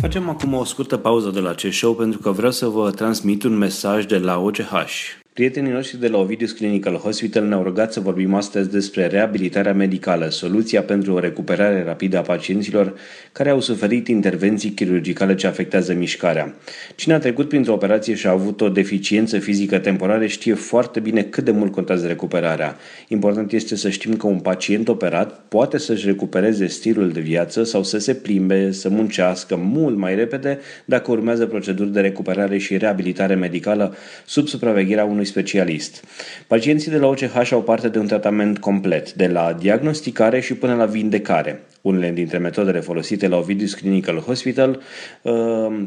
Facem 0.00 0.28
acum 0.28 0.54
o 0.54 0.64
scurtă 0.64 0.96
pauză 0.96 1.30
de 1.30 1.40
la 1.40 1.50
acest 1.50 1.76
show 1.76 1.94
pentru 1.94 2.18
că 2.18 2.30
vreau 2.30 2.52
să 2.52 2.66
vă 2.66 2.90
transmit 2.90 3.42
un 3.42 3.56
mesaj 3.56 4.04
de 4.04 4.18
la 4.18 4.38
OCH. 4.38 4.90
Prietenii 5.38 5.72
noștri 5.72 6.00
de 6.00 6.08
la 6.08 6.18
Ovidius 6.18 6.52
Clinical 6.52 6.94
Hospital 6.94 7.44
ne-au 7.44 7.62
rugat 7.62 7.92
să 7.92 8.00
vorbim 8.00 8.34
astăzi 8.34 8.70
despre 8.70 9.06
reabilitarea 9.06 9.72
medicală, 9.74 10.28
soluția 10.28 10.82
pentru 10.82 11.12
o 11.12 11.18
recuperare 11.18 11.82
rapidă 11.84 12.18
a 12.18 12.20
pacienților 12.20 12.94
care 13.32 13.50
au 13.50 13.60
suferit 13.60 14.08
intervenții 14.08 14.70
chirurgicale 14.70 15.34
ce 15.34 15.46
afectează 15.46 15.94
mișcarea. 15.94 16.54
Cine 16.96 17.14
a 17.14 17.18
trecut 17.18 17.48
printr-o 17.48 17.72
operație 17.72 18.14
și 18.14 18.26
a 18.26 18.30
avut 18.30 18.60
o 18.60 18.68
deficiență 18.68 19.38
fizică 19.38 19.78
temporară 19.78 20.26
știe 20.26 20.54
foarte 20.54 21.00
bine 21.00 21.22
cât 21.22 21.44
de 21.44 21.50
mult 21.50 21.72
contează 21.72 22.06
recuperarea. 22.06 22.76
Important 23.08 23.52
este 23.52 23.76
să 23.76 23.90
știm 23.90 24.16
că 24.16 24.26
un 24.26 24.38
pacient 24.38 24.88
operat 24.88 25.40
poate 25.48 25.78
să-și 25.78 26.06
recupereze 26.06 26.66
stilul 26.66 27.10
de 27.10 27.20
viață 27.20 27.62
sau 27.62 27.82
să 27.82 27.98
se 27.98 28.14
plimbe, 28.14 28.72
să 28.72 28.88
muncească 28.88 29.56
mult 29.56 29.96
mai 29.96 30.14
repede 30.14 30.58
dacă 30.84 31.10
urmează 31.10 31.46
proceduri 31.46 31.92
de 31.92 32.00
recuperare 32.00 32.58
și 32.58 32.76
reabilitare 32.76 33.34
medicală 33.34 33.94
sub 34.26 34.46
supravegherea 34.46 35.04
unui 35.04 35.26
specialist. 35.28 36.04
Pacienții 36.46 36.90
de 36.90 36.98
la 36.98 37.06
OCH 37.06 37.50
au 37.52 37.62
parte 37.62 37.88
de 37.88 37.98
un 37.98 38.06
tratament 38.06 38.58
complet, 38.58 39.12
de 39.12 39.26
la 39.26 39.56
diagnosticare 39.60 40.40
și 40.40 40.54
până 40.54 40.74
la 40.74 40.84
vindecare. 40.84 41.62
Unele 41.82 42.10
dintre 42.10 42.38
metodele 42.38 42.80
folosite 42.80 43.28
la 43.28 43.36
Ovidius 43.36 43.74
Clinical 43.74 44.18
Hospital, 44.18 44.80
uh, 45.22 45.32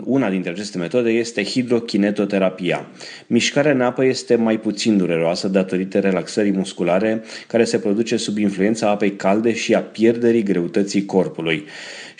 una 0.04 0.30
dintre 0.30 0.52
aceste 0.52 0.78
metode 0.78 1.10
este 1.10 1.44
hidrokinetoterapia. 1.44 2.88
Mișcarea 3.28 3.72
în 3.72 3.82
apă 3.82 4.06
este 4.06 4.36
mai 4.36 4.60
puțin 4.60 4.98
dureroasă 4.98 5.48
datorită 5.48 6.00
relaxării 6.00 6.52
musculare 6.52 7.24
care 7.48 7.64
se 7.64 7.80
produce 7.80 8.18
sub 8.18 8.38
influența 8.38 8.90
apei 8.90 9.16
calde 9.16 9.54
și 9.54 9.74
a 9.74 9.82
pierderii 9.82 10.44
greutății 10.44 11.06
corpului. 11.06 11.66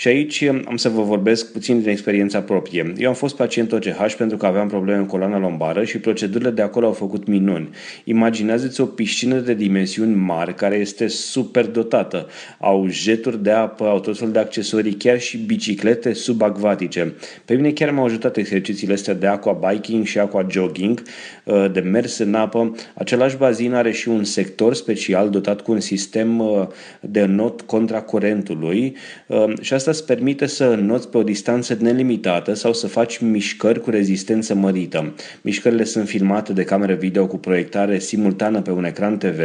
Și 0.02 0.08
aici 0.08 0.44
am 0.44 0.76
să 0.76 0.90
vă 0.90 1.02
vorbesc 1.02 1.52
puțin 1.52 1.82
din 1.82 1.90
experiența 1.90 2.42
proprie. 2.42 2.94
Eu 2.98 3.08
am 3.08 3.14
fost 3.14 3.36
pacient 3.36 3.72
OCH 3.72 4.14
pentru 4.18 4.38
că 4.38 4.46
aveam 4.46 4.68
probleme 4.68 5.00
în 5.00 5.06
coloana 5.06 5.38
lombară 5.38 5.84
și 5.84 5.98
procedurile 5.98 6.50
de 6.50 6.62
acolo 6.62 6.86
au 6.86 6.92
făcut 6.92 7.28
minuni. 7.28 7.70
Imaginează-ți 8.04 8.82
o 8.82 8.86
piscină 8.86 9.40
de 9.40 9.54
dimensiuni 9.54 10.16
mari 10.16 10.56
care 10.56 10.76
este 10.76 11.08
super 11.08 11.66
dotată. 11.66 12.28
Au 12.60 12.88
jeturi 12.90 13.44
de 13.44 13.52
apă, 13.52 13.84
au 13.84 14.00
tot 14.00 14.18
fel 14.18 14.32
de 14.32 14.40
accesorii, 14.40 14.94
chiar 14.94 15.20
și 15.20 15.38
biciclete 15.38 16.14
subacvatice. 16.14 17.14
Pe 17.46 17.54
mine 17.54 17.72
chiar 17.72 17.92
m-au 17.92 18.06
ajutat 18.06 18.38
exercițiile 18.38 18.94
astea 18.94 19.14
de 19.14 19.28
aqua 19.28 19.70
biking 19.70 20.06
și 20.06 20.20
aqua 20.20 20.48
jogging, 20.50 21.02
uh, 21.44 21.66
de 21.72 21.80
mers 21.80 22.18
în 22.18 22.34
apă. 22.34 22.76
Același 22.96 23.38
bazin 23.38 23.74
are 23.74 23.92
și 23.92 24.10
un 24.10 24.24
sector 24.24 24.74
special 24.74 25.30
dotat 25.30 25.62
cu 25.62 25.72
un 25.72 25.80
sistem 25.80 26.40
uh, 26.40 26.68
de 27.00 27.26
not 27.26 27.62
contra 27.62 28.02
curentului 28.02 28.96
uh, 29.28 29.54
și 29.62 29.74
asta 29.74 29.90
îți 29.92 30.06
permite 30.06 30.46
să 30.46 30.66
înnoți 30.66 31.10
pe 31.10 31.18
o 31.18 31.24
distanță 31.24 31.78
nelimitată 31.80 32.54
sau 32.54 32.74
să 32.74 32.88
faci 32.88 33.18
mișcări 33.18 33.82
cu 33.82 33.90
rezistență 33.90 34.56
mărită. 34.56 35.14
Mișcările 35.42 35.84
sunt 35.84 36.08
filmate 36.08 36.54
de 36.54 36.64
camere 36.64 36.94
video 36.94 37.28
cu 37.28 37.38
proiectare 37.38 38.00
simultană 38.00 38.62
pe 38.62 38.72
un 38.72 38.86
ecran 38.86 39.18
TV, 39.18 39.40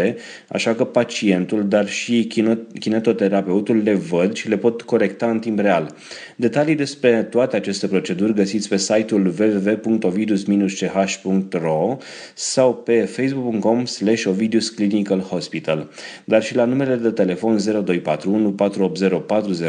așa 0.49 0.75
că 0.75 0.85
pacientul, 0.85 1.69
dar 1.69 1.89
și 1.89 2.29
kinetoterapeutul 2.81 3.81
le 3.85 3.95
văd 3.95 4.35
și 4.35 4.49
le 4.49 4.57
pot 4.57 4.83
corecta 4.83 5.31
în 5.31 5.39
timp 5.39 5.59
real. 5.59 5.95
Detalii 6.37 6.75
despre 6.75 7.23
toate 7.23 7.57
aceste 7.57 7.87
proceduri 7.87 8.35
găsiți 8.35 8.69
pe 8.69 8.77
site-ul 8.77 9.35
www.ovidus-ch.ro 9.39 11.97
sau 12.35 12.75
pe 12.75 13.01
facebook.com 13.01 13.85
slash 13.85 14.25
Ovidus 14.25 14.69
Clinical 14.69 15.21
Hospital, 15.21 15.89
dar 16.25 16.43
și 16.43 16.55
la 16.55 16.65
numele 16.65 16.95
de 16.95 17.11
telefon 17.11 17.57
0241 17.57 18.53
480 18.53 19.13
400 19.27 19.69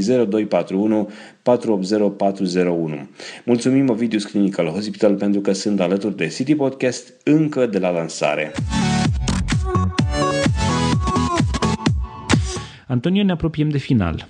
și 0.00 0.08
0241 0.08 1.10
480 1.42 2.12
401. 2.16 3.08
Mulțumim 3.44 3.88
Ovidius 3.88 4.24
Clinical 4.24 4.66
Hospital 4.66 5.14
pentru 5.14 5.40
că 5.40 5.52
sunt 5.52 5.80
alături 5.80 6.16
de 6.16 6.26
City 6.26 6.54
Podcast 6.54 7.14
încă 7.24 7.66
de 7.66 7.78
la 7.78 7.90
lansare. 7.90 8.52
Antonio, 12.86 13.22
ne 13.22 13.32
apropiem 13.32 13.68
de 13.68 13.78
final. 13.78 14.28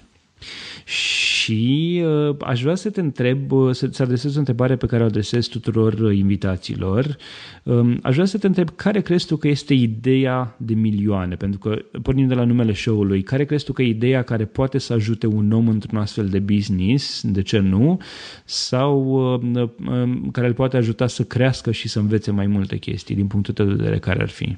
Și 0.84 1.25
uh, 1.52 2.36
aș 2.40 2.62
vrea 2.62 2.74
să 2.74 2.90
te 2.90 3.00
întreb, 3.00 3.52
uh, 3.52 3.74
să-ți 3.74 4.02
adresez 4.02 4.36
o 4.36 4.38
întrebare 4.38 4.76
pe 4.76 4.86
care 4.86 5.02
o 5.02 5.06
adresez 5.06 5.46
tuturor 5.46 5.92
uh, 5.92 6.16
invitațiilor. 6.16 7.16
Um, 7.62 7.98
aș 8.02 8.14
vrea 8.14 8.26
să 8.26 8.38
te 8.38 8.46
întreb 8.46 8.70
care 8.76 9.00
crezi 9.00 9.26
tu 9.26 9.36
că 9.36 9.48
este 9.48 9.74
ideea 9.74 10.56
de 10.58 10.74
milioane? 10.74 11.34
Pentru 11.34 11.58
că, 11.58 11.78
pornind 12.02 12.28
de 12.28 12.34
la 12.34 12.44
numele 12.44 12.74
show-ului, 12.74 13.22
care 13.22 13.44
crezi 13.44 13.64
tu 13.64 13.72
că 13.72 13.82
e 13.82 13.86
ideea 13.86 14.22
care 14.22 14.44
poate 14.44 14.78
să 14.78 14.92
ajute 14.92 15.26
un 15.26 15.52
om 15.52 15.68
într-un 15.68 15.98
astfel 15.98 16.28
de 16.28 16.38
business, 16.38 17.22
de 17.24 17.42
ce 17.42 17.58
nu, 17.58 18.00
sau 18.44 19.04
uh, 19.34 19.40
uh, 19.42 20.28
care 20.32 20.46
îl 20.46 20.54
poate 20.54 20.76
ajuta 20.76 21.06
să 21.06 21.22
crească 21.22 21.70
și 21.70 21.88
să 21.88 21.98
învețe 21.98 22.30
mai 22.30 22.46
multe 22.46 22.76
chestii, 22.76 23.14
din 23.14 23.26
punctul 23.26 23.54
tău 23.54 23.66
de 23.66 23.74
vedere, 23.74 23.98
care 23.98 24.22
ar 24.22 24.28
fi? 24.28 24.56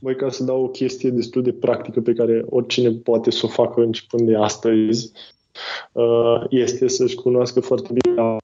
Băi, 0.00 0.16
ca 0.16 0.30
să 0.30 0.44
dau 0.44 0.62
o 0.62 0.68
chestie 0.68 1.10
destul 1.10 1.42
de 1.42 1.52
practică 1.52 2.00
pe 2.00 2.12
care 2.12 2.44
oricine 2.48 2.90
poate 2.90 3.30
să 3.30 3.46
o 3.46 3.48
facă 3.48 3.80
începând 3.80 4.26
de 4.28 4.36
astăzi, 4.36 5.12
uh, 5.92 6.44
este 6.50 6.88
să-și 6.88 7.14
cunoască 7.14 7.60
foarte 7.60 7.92
bine 7.92 8.36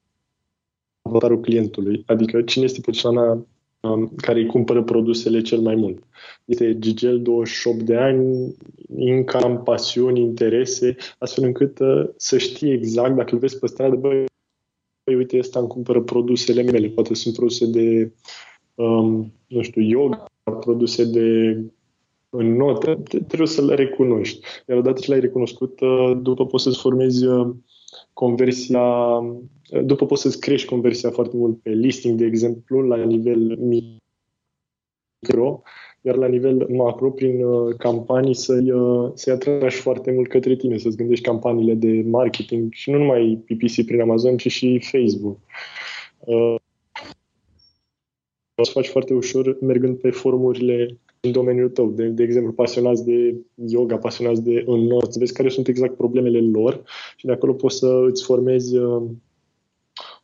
avatarul 1.02 1.40
clientului, 1.40 2.02
adică 2.06 2.42
cine 2.42 2.64
este 2.64 2.80
persoana 2.80 3.46
um, 3.80 4.12
care 4.16 4.38
îi 4.38 4.46
cumpără 4.46 4.82
produsele 4.82 5.40
cel 5.40 5.60
mai 5.60 5.74
mult. 5.74 6.02
Este 6.44 6.78
Gigel, 6.78 7.22
28 7.22 7.82
de 7.82 7.96
ani, 7.96 8.54
income, 8.96 9.56
pasiuni, 9.56 10.20
interese, 10.20 10.96
astfel 11.18 11.44
încât 11.44 11.78
uh, 11.78 12.08
să 12.16 12.38
știe 12.38 12.72
exact, 12.72 13.16
dacă 13.16 13.34
îl 13.34 13.38
vezi 13.38 13.58
pe 13.58 13.66
stradă, 13.66 13.96
băi, 13.96 14.24
băi 15.04 15.16
uite, 15.16 15.38
ăsta 15.38 15.58
îmi 15.58 15.68
cumpără 15.68 16.02
produsele 16.02 16.62
mele, 16.62 16.88
poate 16.88 17.14
sunt 17.14 17.34
produse 17.34 17.66
de, 17.66 18.12
um, 18.74 19.32
nu 19.46 19.62
știu, 19.62 19.82
yoga, 19.82 20.24
produse 20.50 21.04
de 21.04 21.58
în 22.30 22.56
notă, 22.56 23.02
trebuie 23.26 23.48
să 23.48 23.64
le 23.64 23.74
recunoști. 23.74 24.46
Iar 24.66 24.78
odată 24.78 25.00
ce 25.00 25.10
l-ai 25.10 25.20
recunoscut, 25.20 25.80
uh, 25.80 26.18
după 26.22 26.46
poți 26.46 26.62
să-ți 26.62 26.80
formezi 26.80 27.26
uh, 27.26 27.54
conversia, 28.12 28.80
uh, 28.80 29.84
după 29.84 30.06
poți 30.06 30.22
să-ți 30.22 30.40
crești 30.40 30.68
conversia 30.68 31.10
foarte 31.10 31.36
mult 31.36 31.62
pe 31.62 31.70
listing, 31.70 32.18
de 32.18 32.24
exemplu, 32.24 32.80
la 32.80 32.96
nivel 32.96 33.58
micro, 35.20 35.62
iar 36.00 36.16
la 36.16 36.26
nivel 36.26 36.66
macro, 36.70 37.10
prin 37.10 37.44
campanii, 37.76 38.34
să-i, 38.34 38.72
să-i 39.14 39.32
atragi 39.32 39.76
foarte 39.76 40.12
mult 40.12 40.28
către 40.28 40.56
tine, 40.56 40.78
să-ți 40.78 40.96
gândești 40.96 41.24
campaniile 41.24 41.74
de 41.74 42.02
marketing 42.06 42.72
și 42.72 42.90
nu 42.90 42.98
numai 42.98 43.44
PPC 43.44 43.84
prin 43.84 44.00
Amazon, 44.00 44.36
ci 44.36 44.50
și 44.50 44.80
Facebook 44.90 45.38
o 48.60 48.64
să 48.64 48.70
faci 48.70 48.88
foarte 48.88 49.14
ușor 49.14 49.58
mergând 49.60 49.96
pe 49.96 50.10
forumurile 50.10 50.98
în 51.20 51.32
domeniul 51.32 51.68
tău. 51.68 51.90
De, 51.90 52.06
de 52.06 52.22
exemplu, 52.22 52.52
pasionați 52.52 53.04
de 53.04 53.34
yoga, 53.54 53.96
pasionați 53.96 54.42
de 54.42 54.62
înnot, 54.66 55.16
vezi 55.16 55.32
care 55.32 55.48
sunt 55.48 55.68
exact 55.68 55.96
problemele 55.96 56.40
lor 56.40 56.82
și 57.16 57.26
de 57.26 57.32
acolo 57.32 57.52
poți 57.52 57.78
să 57.78 58.04
îți 58.06 58.24
formezi 58.24 58.76
uh, 58.76 59.02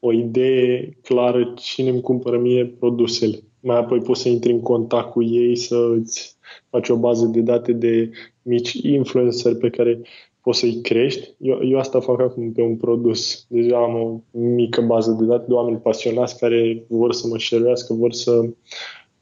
o 0.00 0.12
idee 0.12 0.98
clară 1.02 1.52
cine 1.56 1.90
îmi 1.90 2.00
cumpără 2.00 2.38
mie 2.38 2.66
produsele. 2.78 3.38
Mai 3.60 3.76
apoi 3.76 3.98
poți 3.98 4.20
să 4.20 4.28
intri 4.28 4.52
în 4.52 4.60
contact 4.60 5.10
cu 5.10 5.22
ei, 5.22 5.56
să 5.56 5.92
îți 5.96 6.36
faci 6.70 6.88
o 6.88 6.96
bază 6.96 7.26
de 7.26 7.40
date 7.40 7.72
de 7.72 8.10
mici 8.42 8.72
influencer 8.72 9.56
pe 9.56 9.70
care 9.70 10.00
poți 10.44 10.58
să-i 10.58 10.80
crești. 10.80 11.34
Eu, 11.38 11.58
eu 11.62 11.78
asta 11.78 12.00
fac 12.00 12.20
acum 12.20 12.52
pe 12.52 12.62
un 12.62 12.76
produs. 12.76 13.46
Deja 13.48 13.76
am 13.76 13.94
o 13.94 14.20
mică 14.38 14.80
bază 14.80 15.16
de 15.20 15.24
date 15.24 15.44
de 15.48 15.52
oameni 15.52 15.76
pasionați 15.76 16.38
care 16.38 16.84
vor 16.88 17.12
să 17.12 17.26
mă 17.26 17.38
șeruiască, 17.38 17.94
vor 17.94 18.12
să 18.12 18.48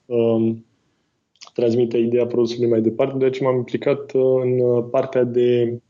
um, 0.06 0.66
transmită 1.54 1.96
ideea 1.96 2.26
produsului 2.26 2.68
mai 2.68 2.80
departe, 2.80 3.18
de 3.18 3.24
aceea 3.24 3.48
m-am 3.48 3.58
implicat 3.58 4.12
uh, 4.12 4.40
în 4.42 4.82
partea 4.82 5.24
de 5.24 5.80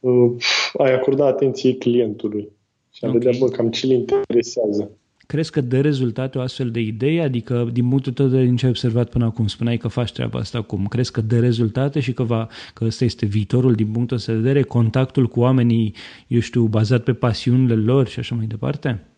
uh, 0.00 0.32
a 0.78 0.92
acorda 0.92 1.26
atenție 1.26 1.76
clientului 1.76 2.48
și 2.90 3.04
a 3.04 3.08
okay. 3.08 3.18
vedea 3.18 3.38
bă, 3.38 3.48
cam 3.48 3.70
ce 3.70 3.86
îl 3.86 3.92
interesează. 3.92 4.90
Crezi 5.26 5.50
că 5.50 5.60
dă 5.60 5.80
rezultate 5.80 6.38
o 6.38 6.40
astfel 6.40 6.70
de 6.70 6.80
idee? 6.80 7.22
Adică, 7.22 7.68
din 7.72 7.88
punctul 7.88 8.12
tău 8.12 8.26
de 8.26 8.44
din 8.44 8.56
ce 8.56 8.64
ai 8.64 8.70
observat 8.70 9.08
până 9.08 9.24
acum, 9.24 9.46
spuneai 9.46 9.76
că 9.76 9.88
faci 9.88 10.12
treaba 10.12 10.38
asta 10.38 10.58
acum. 10.58 10.86
Crezi 10.86 11.12
că 11.12 11.20
dă 11.20 11.38
rezultate 11.38 12.00
și 12.00 12.12
că, 12.12 12.22
va, 12.22 12.48
că 12.74 12.84
ăsta 12.84 13.04
este 13.04 13.26
viitorul 13.26 13.72
din 13.72 13.92
punctul 13.92 14.16
ăsta 14.16 14.32
de 14.32 14.38
vedere? 14.38 14.62
Contactul 14.62 15.26
cu 15.26 15.40
oamenii, 15.40 15.94
eu 16.28 16.40
știu, 16.40 16.64
bazat 16.64 17.02
pe 17.02 17.12
pasiunile 17.12 17.74
lor 17.74 18.06
și 18.06 18.18
așa 18.18 18.34
mai 18.34 18.46
departe? 18.46 19.08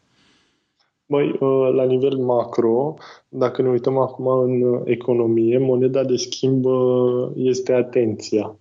Băi, 1.08 1.28
uh, 1.28 1.72
la 1.74 1.84
nivel 1.84 2.16
macro, 2.16 2.94
dacă 3.28 3.62
ne 3.62 3.68
uităm 3.68 3.98
acum 3.98 4.26
în 4.26 4.82
economie, 4.84 5.58
moneda 5.58 6.04
de 6.04 6.16
schimb 6.16 6.64
uh, 6.64 7.30
este 7.34 7.72
atenția. 7.72 8.56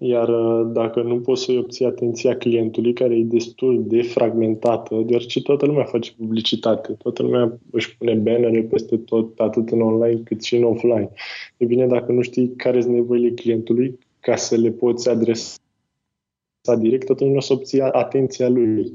Iar 0.00 0.28
uh, 0.28 0.70
dacă 0.72 1.02
nu 1.02 1.20
poți 1.20 1.44
să-i 1.44 1.58
obții 1.58 1.84
atenția 1.84 2.36
clientului, 2.36 2.92
care 2.92 3.16
e 3.16 3.22
destul 3.22 3.84
de 3.86 4.02
fragmentată, 4.02 5.02
deoarece 5.06 5.42
toată 5.42 5.66
lumea 5.66 5.84
face 5.84 6.12
publicitate, 6.16 6.92
toată 6.92 7.22
lumea 7.22 7.58
își 7.70 7.96
pune 7.96 8.14
bannere 8.14 8.62
peste 8.62 8.96
tot, 8.96 9.38
atât 9.40 9.70
în 9.70 9.80
online 9.80 10.20
cât 10.24 10.42
și 10.42 10.56
în 10.56 10.64
offline. 10.64 11.10
E 11.56 11.64
bine, 11.64 11.86
dacă 11.86 12.12
nu 12.12 12.22
știi 12.22 12.54
care 12.56 12.80
sunt 12.80 12.94
nevoile 12.94 13.30
clientului, 13.30 13.98
ca 14.20 14.36
să 14.36 14.56
le 14.56 14.70
poți 14.70 15.08
adresa 15.08 15.56
direct, 16.78 17.10
atunci 17.10 17.30
nu 17.30 17.36
o 17.36 17.40
să 17.40 17.52
obții 17.52 17.80
atenția 17.80 18.48
lui. 18.48 18.92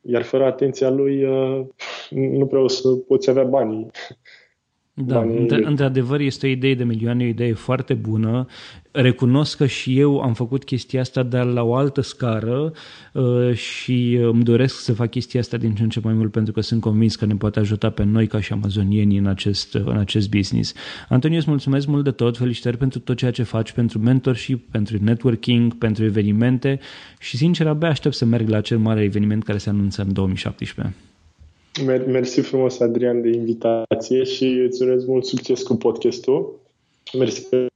Iar 0.00 0.22
fără 0.22 0.44
atenția 0.44 0.90
lui, 0.90 1.24
uh, 1.24 1.66
nu 2.10 2.46
prea 2.46 2.60
o 2.60 2.68
să 2.68 2.88
poți 2.88 3.30
avea 3.30 3.44
banii. 3.44 3.86
Da, 5.04 5.26
într-adevăr 5.48 6.20
este 6.20 6.46
o 6.46 6.50
idee 6.50 6.74
de 6.74 6.84
milioane, 6.84 7.24
o 7.24 7.26
idee 7.26 7.52
foarte 7.52 7.94
bună. 7.94 8.46
Recunosc 8.92 9.56
că 9.56 9.66
și 9.66 9.98
eu 9.98 10.20
am 10.20 10.34
făcut 10.34 10.64
chestia 10.64 11.00
asta, 11.00 11.22
dar 11.22 11.44
la 11.46 11.62
o 11.62 11.74
altă 11.74 12.00
scară 12.00 12.72
uh, 13.12 13.54
și 13.54 14.14
îmi 14.14 14.42
doresc 14.42 14.80
să 14.80 14.92
fac 14.92 15.10
chestia 15.10 15.40
asta 15.40 15.56
din 15.56 15.74
ce 15.74 15.82
în 15.82 15.88
ce 15.88 16.00
mai 16.02 16.12
mult 16.12 16.30
pentru 16.30 16.52
că 16.52 16.60
sunt 16.60 16.80
convins 16.80 17.16
că 17.16 17.26
ne 17.26 17.34
poate 17.34 17.58
ajuta 17.58 17.90
pe 17.90 18.04
noi 18.04 18.26
ca 18.26 18.40
și 18.40 18.52
amazonieni 18.52 19.16
în 19.16 19.26
acest, 19.26 19.74
în 19.74 19.96
acest 19.96 20.30
business. 20.30 20.74
Antonio, 21.08 21.36
îți 21.36 21.48
mulțumesc 21.48 21.86
mult 21.86 22.04
de 22.04 22.10
tot, 22.10 22.36
felicitări 22.36 22.76
pentru 22.76 22.98
tot 22.98 23.16
ceea 23.16 23.30
ce 23.30 23.42
faci, 23.42 23.72
pentru 23.72 23.98
mentorship, 23.98 24.70
pentru 24.70 24.96
networking, 25.00 25.74
pentru 25.74 26.04
evenimente 26.04 26.78
și 27.18 27.36
sincer 27.36 27.66
abia 27.66 27.88
aștept 27.88 28.14
să 28.14 28.24
merg 28.24 28.48
la 28.48 28.56
acel 28.56 28.78
mare 28.78 29.02
eveniment 29.02 29.44
care 29.44 29.58
se 29.58 29.68
anunță 29.68 30.02
în 30.02 30.12
2017. 30.12 30.94
Mersi 32.06 32.40
frumos, 32.40 32.80
Adrian, 32.80 33.22
de 33.22 33.28
invitație 33.28 34.24
și 34.24 34.44
îți 34.44 34.82
urez 34.82 35.04
mult 35.04 35.24
succes 35.24 35.62
cu 35.62 35.76
podcastul. 35.76 36.60
Mersi 37.18 37.48
că 37.48 37.66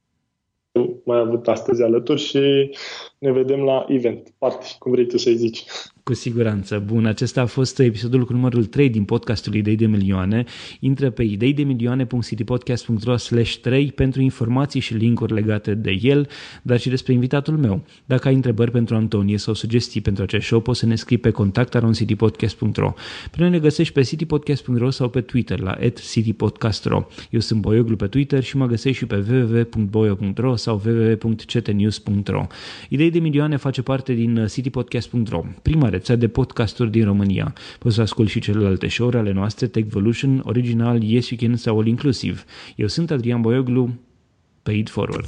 mai 1.03 1.17
avut 1.17 1.47
astăzi 1.47 1.81
alături 1.81 2.21
și 2.21 2.71
ne 3.17 3.31
vedem 3.31 3.59
la 3.59 3.85
event, 3.87 4.33
party, 4.37 4.75
cum 4.79 4.91
vrei 4.91 5.05
tu 5.05 5.17
să-i 5.17 5.37
zici. 5.37 5.63
Cu 6.09 6.13
siguranță. 6.13 6.83
Bun, 6.85 7.05
acesta 7.05 7.41
a 7.41 7.45
fost 7.45 7.79
episodul 7.79 8.25
cu 8.25 8.33
numărul 8.33 8.65
3 8.65 8.89
din 8.89 9.03
podcastul 9.03 9.53
Idei 9.53 9.75
de 9.75 9.85
Milioane. 9.85 10.43
Intră 10.79 11.09
pe 11.09 11.23
ideidemilioane.citypodcast.ro 11.23 13.17
slash 13.17 13.55
3 13.55 13.91
pentru 13.91 14.21
informații 14.21 14.79
și 14.79 14.93
linkuri 14.93 15.33
legate 15.33 15.73
de 15.73 15.97
el, 16.01 16.27
dar 16.61 16.79
și 16.79 16.89
despre 16.89 17.13
invitatul 17.13 17.57
meu. 17.57 17.83
Dacă 18.05 18.27
ai 18.27 18.33
întrebări 18.33 18.71
pentru 18.71 18.95
Antonie 18.95 19.37
sau 19.37 19.53
sugestii 19.53 20.01
pentru 20.01 20.23
acest 20.23 20.45
show, 20.45 20.59
poți 20.59 20.79
să 20.79 20.85
ne 20.85 20.95
scrii 20.95 21.17
pe 21.17 21.29
contact.citypodcast.ro 21.29 22.93
Pe 23.31 23.37
noi 23.37 23.49
ne 23.49 23.59
găsești 23.59 23.93
pe 23.93 24.01
citypodcast.ro 24.01 24.89
sau 24.89 25.09
pe 25.09 25.21
Twitter 25.21 25.59
la 25.59 25.77
citypodcast.ro 26.11 27.07
Eu 27.29 27.39
sunt 27.39 27.61
Boioglu 27.61 27.95
pe 27.95 28.07
Twitter 28.07 28.43
și 28.43 28.57
mă 28.57 28.65
găsești 28.65 28.97
și 28.97 29.05
pe 29.05 29.25
www.boio.ro 29.29 30.55
sau 30.55 30.81
www.ctnews.ro 30.85 32.47
Idei 32.89 33.11
de 33.11 33.19
Milioane 33.19 33.55
face 33.55 33.81
parte 33.81 34.13
din 34.13 34.45
citypodcast.ro, 34.47 35.43
prima 35.61 35.93
rețea 35.95 36.15
de 36.15 36.27
podcasturi 36.27 36.91
din 36.91 37.05
România. 37.05 37.53
Poți 37.79 37.95
să 37.95 38.01
ascult 38.01 38.29
și 38.29 38.39
celelalte 38.39 38.87
show-uri 38.87 39.17
ale 39.17 39.31
noastre, 39.31 39.67
Techvolution, 39.67 40.41
Original, 40.43 41.03
Yes 41.03 41.29
You 41.29 41.39
Can 41.41 41.55
sau 41.57 41.77
All 41.77 41.87
Inclusive. 41.87 42.43
Eu 42.75 42.87
sunt 42.87 43.11
Adrian 43.11 43.41
Boioglu, 43.41 43.93
Paid 44.63 44.89
Forward. 44.89 45.25